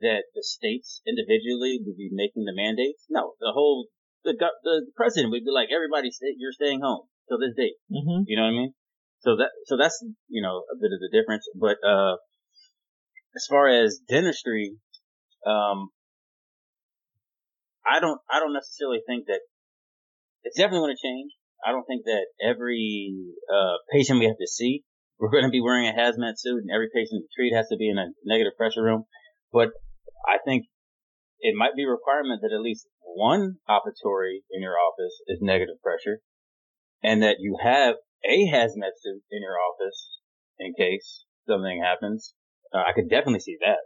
that 0.00 0.24
the 0.34 0.42
states 0.42 1.02
individually 1.06 1.78
would 1.84 1.96
be 1.96 2.10
making 2.12 2.44
the 2.44 2.56
mandates? 2.56 3.04
No, 3.10 3.34
the 3.40 3.52
whole 3.52 3.88
the 4.24 4.34
the 4.64 4.86
president 4.96 5.32
would 5.32 5.44
be 5.44 5.50
like, 5.52 5.68
everybody, 5.74 6.10
stay, 6.10 6.34
you're 6.36 6.52
staying 6.52 6.80
home 6.80 7.08
till 7.28 7.38
this 7.38 7.56
date. 7.56 7.76
Mm-hmm. 7.90 8.24
You 8.26 8.36
know 8.36 8.42
what 8.42 8.56
I 8.56 8.60
mean? 8.60 8.72
So 9.20 9.36
that, 9.36 9.50
so 9.66 9.76
that's, 9.76 10.02
you 10.28 10.40
know, 10.40 10.64
a 10.72 10.76
bit 10.80 10.92
of 10.92 11.00
the 11.00 11.12
difference. 11.12 11.44
But, 11.54 11.76
uh, 11.86 12.16
as 13.36 13.46
far 13.48 13.68
as 13.68 14.00
dentistry, 14.08 14.76
um, 15.46 15.90
I 17.84 18.00
don't, 18.00 18.20
I 18.30 18.40
don't 18.40 18.54
necessarily 18.54 19.00
think 19.06 19.26
that 19.26 19.40
it's 20.42 20.56
definitely 20.56 20.88
going 20.88 20.96
to 20.96 21.06
change. 21.06 21.32
I 21.64 21.72
don't 21.72 21.84
think 21.84 22.04
that 22.04 22.26
every, 22.42 23.14
uh, 23.52 23.76
patient 23.92 24.20
we 24.20 24.26
have 24.26 24.40
to 24.40 24.48
see, 24.48 24.84
we're 25.20 25.30
going 25.30 25.44
to 25.44 25.52
be 25.52 25.60
wearing 25.60 25.86
a 25.86 25.92
hazmat 25.92 26.40
suit 26.40 26.64
and 26.64 26.72
every 26.72 26.88
patient 26.88 27.28
treated 27.36 27.54
has 27.54 27.68
to 27.68 27.76
be 27.76 27.88
in 27.88 27.98
a 27.98 28.08
negative 28.24 28.56
pressure 28.56 28.82
room. 28.82 29.04
But 29.52 29.68
I 30.26 30.40
think 30.42 30.64
it 31.40 31.54
might 31.54 31.76
be 31.76 31.84
a 31.84 31.92
requirement 31.92 32.40
that 32.40 32.56
at 32.56 32.64
least 32.64 32.88
one 33.04 33.60
operatory 33.68 34.40
in 34.50 34.62
your 34.62 34.76
office 34.80 35.12
is 35.28 35.38
negative 35.40 35.76
pressure 35.82 36.20
and 37.02 37.22
that 37.22 37.36
you 37.38 37.58
have 37.62 37.96
a 38.24 38.48
hazmat 38.48 38.96
suit 38.96 39.22
in 39.30 39.42
your 39.44 39.56
office 39.60 40.08
in 40.58 40.72
case 40.72 41.24
something 41.46 41.82
happens. 41.84 42.32
Uh, 42.72 42.78
I 42.78 42.92
could 42.94 43.08
definitely 43.08 43.40
see 43.40 43.56
that. 43.60 43.84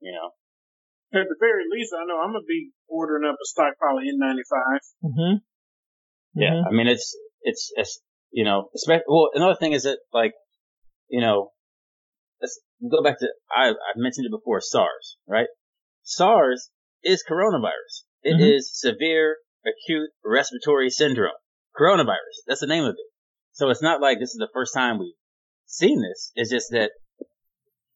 You 0.00 0.12
know, 0.12 1.20
At 1.20 1.28
the 1.28 1.36
very 1.40 1.64
least, 1.70 1.92
I 1.96 2.04
know 2.04 2.20
I'm 2.20 2.32
gonna 2.32 2.44
be 2.46 2.72
ordering 2.88 3.28
up 3.28 3.36
a 3.36 3.46
stockpile 3.46 3.98
of 3.98 4.04
N95. 4.04 4.78
Mm-hmm. 5.04 5.36
yeah. 6.34 6.62
I 6.68 6.72
mean, 6.72 6.86
it's 6.86 7.16
it's 7.42 7.70
it's 7.76 8.00
you 8.30 8.44
know, 8.44 8.70
especially 8.74 9.04
well. 9.08 9.30
Another 9.34 9.56
thing 9.56 9.72
is 9.72 9.82
that 9.82 9.98
like, 10.12 10.32
you 11.10 11.20
know, 11.20 11.50
let's 12.40 12.58
go 12.90 13.02
back 13.02 13.18
to 13.18 13.28
I 13.54 13.70
I 13.70 13.92
mentioned 13.96 14.26
it 14.26 14.30
before. 14.30 14.60
SARS, 14.60 15.16
right? 15.26 15.48
SARS 16.02 16.70
is 17.02 17.24
coronavirus. 17.28 18.04
It 18.22 18.36
Mhm. 18.36 18.56
is 18.56 18.70
severe 18.78 19.38
acute 19.66 20.10
respiratory 20.24 20.90
syndrome. 20.90 21.36
Coronavirus. 21.78 22.36
That's 22.46 22.60
the 22.60 22.66
name 22.66 22.84
of 22.84 22.94
it. 22.94 23.06
So 23.52 23.68
it's 23.70 23.82
not 23.82 24.00
like 24.00 24.18
this 24.18 24.30
is 24.30 24.38
the 24.38 24.48
first 24.52 24.72
time 24.74 24.98
we've 24.98 25.14
seen 25.66 26.00
this. 26.00 26.32
It's 26.34 26.50
just 26.50 26.70
that 26.70 26.92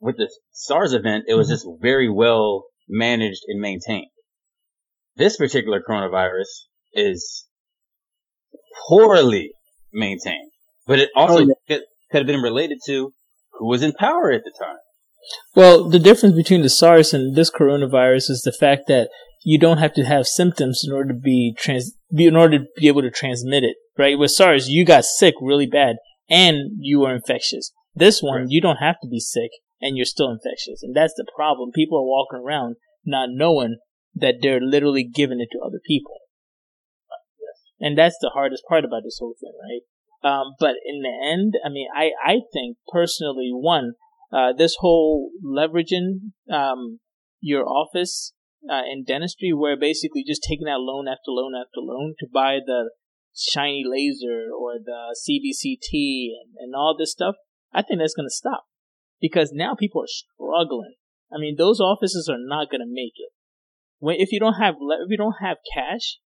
with 0.01 0.17
the 0.17 0.31
SARS 0.53 0.93
event, 0.93 1.25
it 1.29 1.35
was 1.35 1.49
just 1.49 1.67
very 1.81 2.11
well 2.11 2.67
managed 2.89 3.43
and 3.49 3.61
maintained. 3.61 4.11
This 5.17 5.37
particular 5.37 5.81
coronavirus 5.81 6.67
is 6.93 7.47
poorly 8.89 9.53
maintained, 9.93 10.51
but 10.87 10.99
it 10.99 11.11
also 11.15 11.45
Oh, 11.45 11.55
yeah. 11.69 11.79
Could 12.15 12.21
have 12.21 12.33
been 12.33 12.43
related 12.43 12.79
to 12.87 13.13
who 13.59 13.69
was 13.69 13.83
in 13.83 13.93
power 13.93 14.31
at 14.31 14.45
the 14.45 14.53
time. 14.57 14.77
Well, 15.57 15.89
the 15.89 15.99
difference 15.99 16.37
between 16.37 16.63
the 16.63 16.69
SARS 16.69 17.13
and 17.13 17.35
this 17.35 17.51
coronavirus 17.51 18.31
is 18.31 18.43
the 18.43 18.53
fact 18.53 18.87
that 18.87 19.09
you 19.43 19.59
don't 19.59 19.79
have 19.79 19.95
to 19.95 20.05
have 20.05 20.29
symptoms 20.29 20.85
in 20.87 20.93
order 20.93 21.09
to 21.09 21.19
be 21.19 21.57
trans 21.59 21.93
be 22.15 22.27
in 22.27 22.37
order 22.37 22.61
to 22.61 22.65
be 22.77 22.87
able 22.87 23.03
to 23.03 23.11
transmit 23.11 23.65
it. 23.65 23.75
Right? 23.99 24.17
With 24.17 24.31
SARS, 24.31 24.69
you 24.69 24.85
got 24.85 25.05
sick 25.05 25.35
really 25.41 25.67
bad 25.67 25.97
and 26.31 26.77
you 26.79 27.01
were 27.01 27.13
infectious. 27.13 27.73
This 27.97 28.23
one, 28.23 28.43
Right. 28.43 28.51
you 28.51 28.61
don't 28.61 28.77
have 28.77 29.01
to 29.03 29.09
be 29.09 29.19
sick 29.19 29.51
and 29.81 29.97
you're 29.97 30.07
still 30.07 30.31
infectious, 30.31 30.85
and 30.85 30.95
that's 30.95 31.15
the 31.15 31.27
problem. 31.35 31.73
People 31.73 31.99
are 31.99 32.07
walking 32.07 32.39
around 32.39 32.77
not 33.05 33.31
knowing 33.33 33.79
that 34.15 34.37
they're 34.41 34.61
literally 34.61 35.03
giving 35.03 35.41
it 35.41 35.49
to 35.51 35.59
other 35.59 35.81
people. 35.85 36.21
yes. 37.41 37.59
And 37.81 37.99
that's 37.99 38.19
the 38.21 38.31
hardest 38.35 38.63
part 38.69 38.85
about 38.85 39.03
this 39.03 39.19
whole 39.19 39.35
thing, 39.41 39.53
right? 39.61 39.83
Um, 40.25 40.55
but 40.59 40.77
in 40.87 41.03
the 41.03 41.13
end, 41.31 41.55
I 41.65 41.69
mean, 41.69 41.89
I, 41.95 42.13
I 42.25 42.41
think 42.53 42.79
personally, 42.89 43.51
one, 43.53 43.93
uh, 44.33 44.55
this 44.57 44.77
whole 44.81 45.31
leveraging 45.45 46.33
um, 46.51 47.01
your 47.41 47.69
office 47.69 48.33
uh, 48.69 48.83
in 48.91 49.05
dentistry, 49.05 49.53
where 49.53 49.79
basically 49.79 50.25
just 50.27 50.43
taking 50.49 50.67
out 50.67 50.81
loan 50.81 51.07
after 51.07 51.29
loan 51.29 51.53
after 51.55 51.81
loan 51.81 52.15
to 52.19 52.27
buy 52.33 52.59
the 52.65 52.91
shiny 53.37 53.85
laser 53.87 54.49
or 54.59 54.79
the 54.83 55.15
CBCT 55.29 56.29
and, 56.41 56.55
and 56.59 56.75
all 56.75 56.97
this 56.99 57.13
stuff, 57.13 57.35
I 57.73 57.83
think 57.83 58.01
that's 58.01 58.15
going 58.15 58.29
to 58.29 58.35
stop 58.35 58.65
because 59.21 59.51
now 59.53 59.75
people 59.75 60.03
are 60.03 60.07
struggling. 60.07 60.95
I 61.33 61.39
mean, 61.39 61.57
those 61.59 61.81
offices 61.81 62.29
are 62.31 62.39
not 62.39 62.71
going 62.71 62.81
to 62.81 62.87
make 62.89 63.15
it. 63.17 63.31
When 63.99 64.17
if 64.19 64.33
you 64.33 64.41
don't 64.41 64.55
have 64.55 64.75
if 64.81 65.11
you 65.11 65.17
don't 65.17 65.37
have 65.41 65.59
cash, 65.75 66.19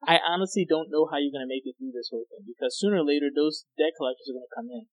I 0.00 0.16
honestly 0.16 0.64
don't 0.64 0.88
know 0.88 1.04
how 1.04 1.20
you're 1.20 1.34
going 1.34 1.44
to 1.44 1.50
make 1.50 1.68
it 1.68 1.76
through 1.76 1.92
this 1.92 2.08
whole 2.08 2.24
thing 2.32 2.48
because 2.48 2.78
sooner 2.80 3.04
or 3.04 3.06
later 3.06 3.28
those 3.28 3.68
debt 3.76 3.92
collectors 4.00 4.32
are 4.32 4.36
going 4.40 4.48
to 4.48 4.56
come 4.56 4.70
in. 4.72 4.88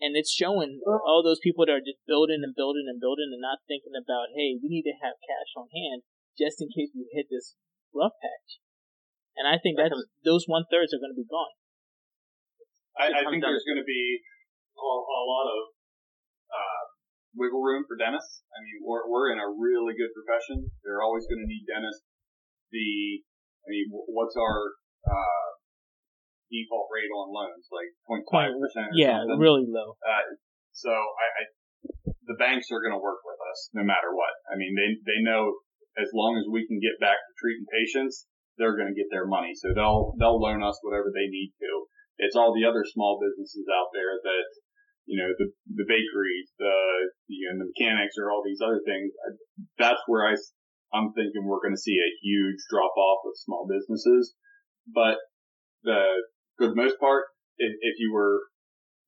And 0.00 0.16
it's 0.16 0.32
showing 0.32 0.80
all 0.82 1.20
those 1.20 1.44
people 1.44 1.68
that 1.68 1.76
are 1.76 1.84
just 1.84 2.00
building 2.08 2.40
and 2.40 2.56
building 2.56 2.88
and 2.88 2.98
building 2.98 3.30
and 3.30 3.44
not 3.44 3.60
thinking 3.68 3.92
about, 3.92 4.32
hey, 4.32 4.56
we 4.56 4.72
need 4.72 4.88
to 4.88 4.96
have 4.96 5.20
cash 5.20 5.52
on 5.54 5.68
hand 5.70 6.08
just 6.40 6.58
in 6.58 6.72
case 6.72 6.88
we 6.96 7.04
hit 7.12 7.28
this 7.28 7.54
rough 7.92 8.16
patch. 8.16 8.64
And 9.36 9.44
I 9.44 9.60
think 9.60 9.76
that 9.76 9.92
those 10.24 10.48
one 10.48 10.64
thirds 10.72 10.96
are 10.96 10.98
going 10.98 11.12
to 11.12 11.20
be 11.20 11.28
gone. 11.28 11.54
I, 12.96 13.12
I 13.12 13.22
think 13.28 13.44
there's 13.44 13.68
going 13.68 13.78
to 13.78 13.86
be 13.86 14.24
a, 14.74 14.88
a 14.88 15.22
lot 15.28 15.46
of 15.52 15.60
uh, 16.50 16.82
wiggle 17.36 17.62
room 17.62 17.84
for 17.86 17.94
dentists. 17.94 18.42
I 18.50 18.58
mean, 18.64 18.82
we're 18.82 19.06
we're 19.06 19.30
in 19.30 19.38
a 19.38 19.48
really 19.48 19.94
good 19.94 20.10
profession. 20.16 20.68
They're 20.82 21.04
always 21.04 21.28
going 21.30 21.40
to 21.40 21.48
need 21.48 21.64
dentists. 21.68 22.04
The 22.74 23.22
I 23.64 23.68
mean, 23.68 23.86
what's 23.90 24.36
our 24.36 24.58
uh, 25.06 25.48
default 26.50 26.88
rate 26.90 27.12
on 27.12 27.30
loans? 27.30 27.68
Like 27.70 27.92
0.5 28.08 28.58
percent. 28.58 28.90
Yeah, 28.94 29.22
really 29.38 29.64
low. 29.68 29.96
Uh, 30.02 30.26
so 30.72 30.90
I, 30.90 31.26
I, 31.38 31.42
the 32.26 32.38
banks 32.38 32.70
are 32.72 32.82
going 32.82 32.96
to 32.96 33.02
work 33.02 33.20
with 33.26 33.40
us 33.50 33.70
no 33.74 33.84
matter 33.84 34.14
what. 34.14 34.32
I 34.50 34.56
mean, 34.56 34.74
they 34.74 34.96
they 35.04 35.20
know 35.22 35.60
as 35.98 36.10
long 36.14 36.38
as 36.38 36.46
we 36.46 36.66
can 36.66 36.78
get 36.78 37.00
back 37.02 37.18
to 37.18 37.32
treating 37.38 37.66
patients, 37.68 38.26
they're 38.58 38.76
going 38.76 38.92
to 38.92 38.98
get 38.98 39.10
their 39.10 39.26
money. 39.26 39.54
So 39.56 39.72
they'll 39.74 40.14
they'll 40.18 40.40
loan 40.40 40.62
us 40.62 40.78
whatever 40.82 41.10
they 41.10 41.28
need 41.28 41.52
to. 41.60 41.70
It's 42.20 42.36
all 42.36 42.52
the 42.52 42.68
other 42.68 42.84
small 42.84 43.16
businesses 43.16 43.64
out 43.72 43.88
there 43.96 44.20
that 44.20 44.48
you 45.08 45.16
know 45.18 45.32
the 45.38 45.48
the 45.74 45.88
bakeries, 45.88 46.52
the 46.60 46.74
you 47.26 47.48
know, 47.48 47.64
the 47.64 47.70
mechanics, 47.72 48.14
or 48.20 48.30
all 48.30 48.42
these 48.44 48.60
other 48.62 48.80
things. 48.84 49.10
That's 49.78 50.00
where 50.06 50.28
I 50.28 50.36
I'm 50.92 51.12
thinking 51.12 51.46
we're 51.46 51.62
going 51.62 51.76
to 51.76 51.80
see 51.80 51.98
a 51.98 52.16
huge 52.22 52.58
drop 52.70 52.92
off 52.96 53.22
of 53.26 53.38
small 53.38 53.66
businesses. 53.70 54.34
But 54.86 55.18
the 55.82 56.02
for 56.58 56.68
the 56.68 56.76
most 56.76 56.98
part, 57.00 57.24
if, 57.56 57.72
if 57.80 57.94
you 57.98 58.12
were 58.12 58.44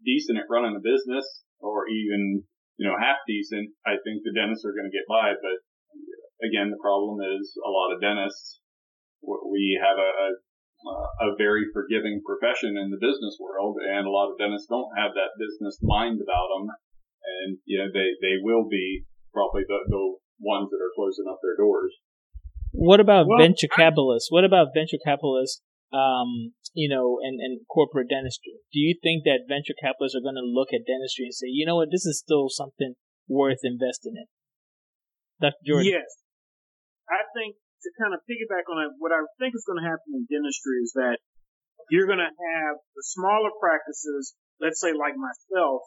decent 0.04 0.38
at 0.38 0.50
running 0.50 0.76
a 0.76 0.82
business 0.82 1.24
or 1.60 1.88
even, 1.88 2.42
you 2.76 2.84
know, 2.88 2.96
half 2.98 3.20
decent, 3.26 3.70
I 3.86 4.00
think 4.02 4.22
the 4.22 4.34
dentists 4.34 4.64
are 4.64 4.74
going 4.74 4.88
to 4.88 4.94
get 4.94 5.08
by. 5.08 5.36
But 5.36 5.58
again, 6.42 6.70
the 6.70 6.80
problem 6.82 7.20
is 7.22 7.54
a 7.60 7.70
lot 7.70 7.94
of 7.94 8.02
dentists, 8.02 8.60
we 9.22 9.78
have 9.78 9.98
a, 10.00 10.10
a, 10.10 10.28
a 11.28 11.36
very 11.38 11.68
forgiving 11.70 12.24
profession 12.26 12.74
in 12.74 12.90
the 12.90 12.98
business 12.98 13.38
world 13.38 13.78
and 13.78 14.02
a 14.06 14.10
lot 14.10 14.32
of 14.32 14.38
dentists 14.38 14.66
don't 14.66 14.90
have 14.98 15.14
that 15.14 15.38
business 15.38 15.78
mind 15.82 16.18
about 16.18 16.48
them. 16.50 16.66
And, 17.22 17.58
you 17.64 17.78
know, 17.78 17.86
they, 17.92 18.18
they 18.18 18.42
will 18.42 18.66
be 18.66 19.06
probably 19.30 19.62
the, 19.68 19.78
the 19.86 20.02
ones 20.40 20.70
that 20.70 20.80
are 20.80 20.94
closing 20.94 21.26
up 21.28 21.38
their 21.42 21.56
doors. 21.56 21.92
What 22.72 23.00
about 23.00 23.28
Well, 23.28 23.38
venture 23.38 23.68
capitalists? 23.68 24.30
What 24.30 24.44
about 24.44 24.72
venture 24.72 25.00
capitalists? 25.04 25.60
Um, 25.92 26.56
you 26.72 26.88
know, 26.88 27.20
and, 27.20 27.36
and 27.36 27.60
corporate 27.68 28.08
dentistry. 28.08 28.56
Do 28.72 28.80
you 28.80 28.96
think 28.96 29.28
that 29.28 29.44
venture 29.44 29.76
capitalists 29.76 30.16
are 30.16 30.24
going 30.24 30.40
to 30.40 30.46
look 30.46 30.72
at 30.72 30.88
dentistry 30.88 31.28
and 31.28 31.36
say, 31.36 31.52
you 31.52 31.68
know 31.68 31.76
what, 31.76 31.92
this 31.92 32.08
is 32.08 32.16
still 32.16 32.48
something 32.48 32.96
worth 33.28 33.60
investing 33.60 34.16
in? 34.16 34.24
Dr. 35.36 35.60
Jordan. 35.68 36.00
Yes. 36.00 36.08
I 37.12 37.28
think 37.36 37.60
to 37.84 37.88
kind 38.00 38.16
of 38.16 38.24
piggyback 38.24 38.64
on 38.72 38.80
that, 38.80 38.96
what 38.96 39.12
I 39.12 39.20
think 39.36 39.52
is 39.52 39.68
going 39.68 39.84
to 39.84 39.86
happen 39.86 40.16
in 40.16 40.24
dentistry 40.30 40.80
is 40.80 40.96
that 40.96 41.20
you're 41.90 42.08
going 42.08 42.22
to 42.22 42.32
have 42.32 42.80
the 42.96 43.04
smaller 43.04 43.52
practices, 43.60 44.32
let's 44.62 44.80
say 44.80 44.96
like 44.96 45.18
myself, 45.18 45.82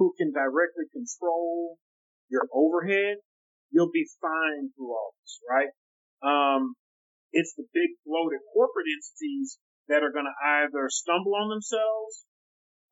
who 0.00 0.10
can 0.18 0.32
directly 0.34 0.90
control 0.90 1.78
your 2.26 2.48
overhead. 2.50 3.22
You'll 3.74 3.90
be 3.90 4.06
fine 4.22 4.70
through 4.70 4.94
all 4.94 5.18
this, 5.18 5.42
right? 5.42 5.74
Um, 6.22 6.78
it's 7.34 7.58
the 7.58 7.66
big 7.74 7.98
bloated 8.06 8.38
corporate 8.54 8.86
entities 8.86 9.58
that 9.90 10.06
are 10.06 10.14
going 10.14 10.30
to 10.30 10.38
either 10.62 10.86
stumble 10.86 11.34
on 11.34 11.50
themselves 11.50 12.22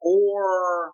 or 0.03 0.91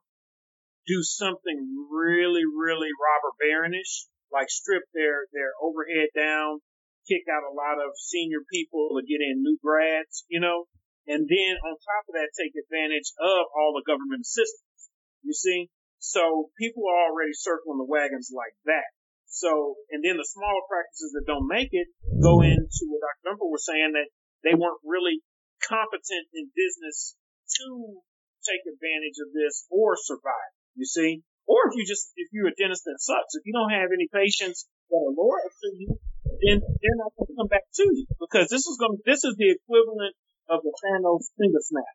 do 0.85 1.01
something 1.01 1.89
really, 1.89 2.45
really 2.45 2.93
robber 2.93 3.33
baronish, 3.41 4.05
like 4.29 4.53
strip 4.53 4.85
their, 4.93 5.25
their 5.33 5.57
overhead 5.65 6.13
down, 6.13 6.61
kick 7.09 7.25
out 7.33 7.49
a 7.49 7.57
lot 7.57 7.81
of 7.81 7.97
senior 7.97 8.45
people 8.53 8.93
to 8.93 9.09
get 9.09 9.25
in 9.25 9.41
new 9.41 9.57
grads, 9.65 10.29
you 10.29 10.45
know, 10.45 10.69
and 11.09 11.25
then 11.25 11.53
on 11.65 11.81
top 11.81 12.05
of 12.13 12.15
that, 12.21 12.37
take 12.37 12.53
advantage 12.53 13.09
of 13.17 13.49
all 13.57 13.73
the 13.73 13.89
government 13.89 14.21
assistance. 14.21 14.93
You 15.25 15.33
see? 15.33 15.73
So 15.99 16.53
people 16.61 16.85
are 16.85 17.09
already 17.09 17.33
circling 17.33 17.81
the 17.81 17.89
wagons 17.89 18.29
like 18.29 18.55
that. 18.69 18.93
So, 19.29 19.77
and 19.93 20.01
then 20.01 20.17
the 20.17 20.25
smaller 20.25 20.65
practices 20.67 21.13
that 21.13 21.29
don't 21.29 21.47
make 21.47 21.69
it 21.73 21.89
go 22.25 22.41
into 22.41 22.83
what 22.89 23.05
Dr. 23.05 23.37
Dumpert 23.37 23.53
was 23.53 23.65
saying 23.69 23.93
that 23.93 24.09
they 24.41 24.57
weren't 24.57 24.81
really 24.83 25.21
competent 25.61 26.33
in 26.33 26.49
business 26.57 27.13
to 27.61 28.01
take 28.41 28.65
advantage 28.65 29.21
of 29.21 29.29
this 29.37 29.69
or 29.69 30.01
survive. 30.01 30.53
You 30.75 30.89
see? 30.89 31.23
Or 31.49 31.69
if 31.69 31.77
you 31.77 31.85
just, 31.85 32.13
if 32.17 32.29
you're 32.33 32.53
a 32.53 32.57
dentist 32.57 32.85
that 32.85 33.01
sucks, 33.01 33.37
if 33.37 33.45
you 33.45 33.57
don't 33.57 33.73
have 33.73 33.89
any 33.93 34.09
patients 34.13 34.69
that 34.93 35.01
are 35.01 35.17
loyal 35.17 35.49
to 35.49 35.69
you, 35.77 35.97
then 36.45 36.61
they're 36.61 37.01
not 37.01 37.13
going 37.17 37.29
to 37.29 37.37
come 37.41 37.49
back 37.49 37.65
to 37.65 37.85
you 37.89 38.05
because 38.21 38.53
this 38.53 38.69
is 38.69 38.77
going 38.77 39.01
this 39.09 39.25
is 39.25 39.35
the 39.41 39.57
equivalent 39.57 40.13
of 40.49 40.61
the 40.61 40.73
Thanos 40.73 41.33
finger 41.41 41.61
snap. 41.65 41.95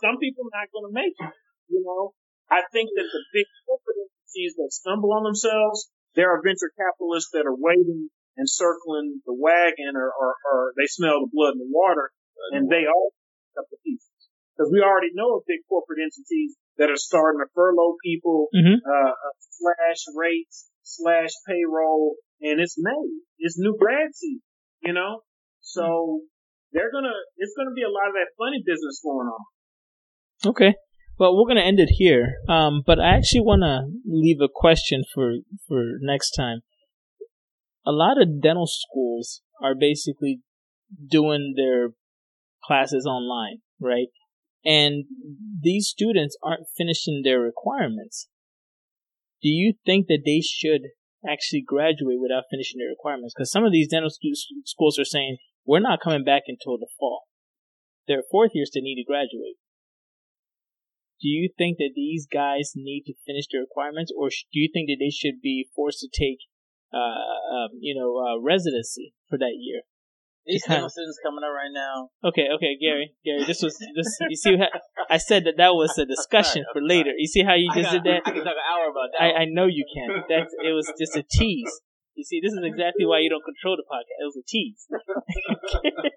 Some 0.00 0.16
people 0.20 0.48
are 0.48 0.56
not 0.64 0.72
going 0.72 0.88
to 0.88 0.94
make 0.96 1.16
it, 1.16 1.34
you 1.68 1.80
know? 1.84 2.16
I 2.50 2.64
think 2.72 2.92
that 2.96 3.08
the 3.08 3.22
big 3.32 3.48
corporate 3.64 4.04
entities 4.04 4.56
that 4.58 4.72
stumble 4.72 5.12
on 5.12 5.24
themselves, 5.24 5.88
there 6.14 6.30
are 6.30 6.42
venture 6.42 6.70
capitalists 6.74 7.30
that 7.34 7.46
are 7.46 7.56
waiting 7.56 8.08
and 8.36 8.48
circling 8.50 9.22
the 9.26 9.34
wagon 9.34 9.94
or, 9.94 10.10
or, 10.10 10.34
or 10.50 10.72
they 10.78 10.86
smell 10.86 11.22
the 11.22 11.30
blood 11.30 11.54
in 11.54 11.62
the 11.62 11.70
water 11.70 12.10
and 12.50 12.66
they 12.70 12.86
all 12.86 13.14
pick 13.14 13.62
up 13.62 13.66
the 13.70 13.78
pieces. 13.86 14.10
Because 14.54 14.70
we 14.70 14.82
already 14.82 15.10
know 15.14 15.38
of 15.38 15.46
big 15.46 15.62
corporate 15.68 15.98
entities 16.02 16.54
that 16.78 16.90
are 16.90 16.98
starting 16.98 17.42
to 17.42 17.50
furlough 17.54 17.96
people, 18.02 18.48
Mhm. 18.54 18.78
uh, 18.86 19.10
uh, 19.14 19.34
slash 19.38 20.02
rates, 20.14 20.70
slash 20.82 21.30
payroll, 21.46 22.16
and 22.40 22.60
it's 22.60 22.76
May. 22.78 23.06
It's 23.38 23.58
new 23.58 23.76
grad 23.78 24.14
season, 24.14 24.42
you 24.82 24.92
know? 24.92 25.22
So 25.60 26.22
they're 26.72 26.90
gonna, 26.90 27.14
it's 27.36 27.54
gonna 27.56 27.74
be 27.74 27.82
a 27.82 27.90
lot 27.90 28.08
of 28.08 28.14
that 28.14 28.30
funny 28.38 28.62
business 28.66 29.00
going 29.02 29.26
on. 29.26 29.42
Okay. 30.46 30.74
Well, 31.16 31.36
we're 31.36 31.48
gonna 31.48 31.60
end 31.66 31.78
it 31.78 31.90
here. 31.90 32.38
Um, 32.48 32.82
but 32.84 32.98
I 32.98 33.14
actually 33.14 33.42
want 33.42 33.62
to 33.62 33.86
leave 34.04 34.40
a 34.40 34.48
question 34.52 35.04
for 35.14 35.34
for 35.68 35.98
next 36.00 36.32
time. 36.32 36.60
A 37.86 37.92
lot 37.92 38.20
of 38.20 38.42
dental 38.42 38.66
schools 38.66 39.42
are 39.62 39.74
basically 39.78 40.40
doing 41.08 41.54
their 41.56 41.90
classes 42.64 43.06
online, 43.06 43.58
right? 43.80 44.08
And 44.64 45.04
these 45.60 45.88
students 45.88 46.36
aren't 46.42 46.66
finishing 46.76 47.20
their 47.22 47.40
requirements. 47.40 48.28
Do 49.42 49.50
you 49.50 49.74
think 49.84 50.06
that 50.08 50.22
they 50.24 50.40
should 50.40 50.82
actually 51.28 51.62
graduate 51.64 52.20
without 52.20 52.44
finishing 52.50 52.78
their 52.78 52.88
requirements? 52.88 53.34
Because 53.36 53.52
some 53.52 53.64
of 53.64 53.72
these 53.72 53.88
dental 53.88 54.10
schools 54.10 54.98
are 54.98 55.04
saying 55.04 55.36
we're 55.66 55.80
not 55.80 56.00
coming 56.00 56.24
back 56.24 56.44
until 56.48 56.78
the 56.78 56.88
fall. 56.98 57.24
Their 58.08 58.22
fourth 58.30 58.52
years 58.54 58.70
to 58.70 58.80
need 58.80 58.96
to 58.96 59.06
graduate. 59.06 59.56
Do 61.20 61.28
you 61.28 61.50
think 61.56 61.78
that 61.78 61.92
these 61.94 62.26
guys 62.26 62.72
need 62.74 63.04
to 63.06 63.14
finish 63.26 63.46
their 63.50 63.62
requirements, 63.62 64.12
or 64.16 64.28
do 64.28 64.58
you 64.58 64.68
think 64.72 64.88
that 64.88 64.98
they 64.98 65.10
should 65.10 65.40
be 65.40 65.68
forced 65.74 66.00
to 66.00 66.08
take, 66.08 66.38
uh, 66.92 66.98
um, 66.98 67.70
you 67.80 67.94
know, 67.94 68.18
uh, 68.18 68.40
residency 68.40 69.14
for 69.28 69.38
that 69.38 69.56
year? 69.58 69.82
These 70.46 70.64
students 70.64 71.18
coming 71.24 71.40
up 71.40 71.56
right 71.56 71.72
now. 71.72 72.12
Okay, 72.20 72.52
okay, 72.52 72.76
Gary, 72.76 73.16
Gary, 73.24 73.44
this 73.46 73.62
was 73.62 73.80
this. 73.80 74.18
You 74.28 74.36
see, 74.36 74.58
how, 74.58 74.68
I 75.08 75.16
said 75.16 75.44
that 75.48 75.56
that 75.56 75.72
was 75.72 75.96
a 75.96 76.04
discussion 76.04 76.64
for 76.72 76.82
later. 76.84 77.16
You 77.16 77.26
see 77.26 77.42
how 77.42 77.54
you 77.54 77.72
just 77.72 77.88
got, 77.88 78.04
did 78.04 78.04
that? 78.04 78.28
I 78.28 78.30
can 78.30 78.44
talk 78.44 78.52
an 78.52 78.68
hour 78.68 78.92
about 78.92 79.08
that. 79.16 79.24
I, 79.24 79.28
I 79.32 79.44
know 79.48 79.64
you 79.64 79.88
can. 79.88 80.20
That 80.28 80.52
it 80.60 80.72
was 80.76 80.92
just 81.00 81.16
a 81.16 81.24
tease. 81.24 81.80
You 82.14 82.24
see, 82.24 82.40
this 82.44 82.52
is 82.52 82.60
exactly 82.62 83.06
why 83.06 83.20
you 83.24 83.30
don't 83.32 83.42
control 83.42 83.80
the 83.80 83.88
podcast. 83.88 84.20
It 84.20 84.28
was 84.28 84.36
a 84.36 84.46
tease. 84.46 84.84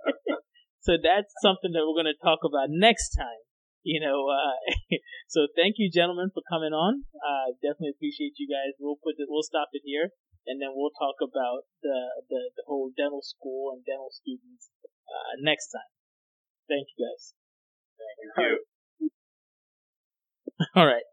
so 0.86 1.00
that's 1.02 1.32
something 1.42 1.72
that 1.72 1.88
we're 1.88 1.98
going 1.98 2.12
to 2.12 2.20
talk 2.20 2.44
about 2.44 2.68
next 2.68 3.16
time. 3.16 3.47
You 3.84 4.02
know, 4.02 4.28
uh, 4.28 4.58
so 5.28 5.48
thank 5.56 5.76
you, 5.78 5.90
gentlemen, 5.90 6.30
for 6.34 6.44
coming 6.50 6.74
on. 6.74 7.06
Uh, 7.16 7.56
definitely 7.62 7.96
appreciate 7.96 8.36
you 8.38 8.48
guys. 8.48 8.76
We'll 8.80 9.00
put 9.02 9.16
it, 9.18 9.28
we'll 9.30 9.46
stop 9.46 9.70
it 9.74 9.82
here 9.86 10.12
and 10.48 10.62
then 10.62 10.72
we'll 10.74 10.96
talk 10.96 11.20
about 11.20 11.68
the, 11.84 12.24
the, 12.30 12.42
the 12.56 12.64
whole 12.66 12.92
dental 12.96 13.22
school 13.22 13.76
and 13.76 13.84
dental 13.86 14.10
students 14.10 14.72
uh, 14.82 15.36
next 15.44 15.68
time. 15.70 15.92
Thank 16.68 16.88
you 16.96 17.06
guys. 17.06 17.34
Thank 18.00 18.18
you. 18.38 19.10
All 20.76 20.88
right. 20.88 21.04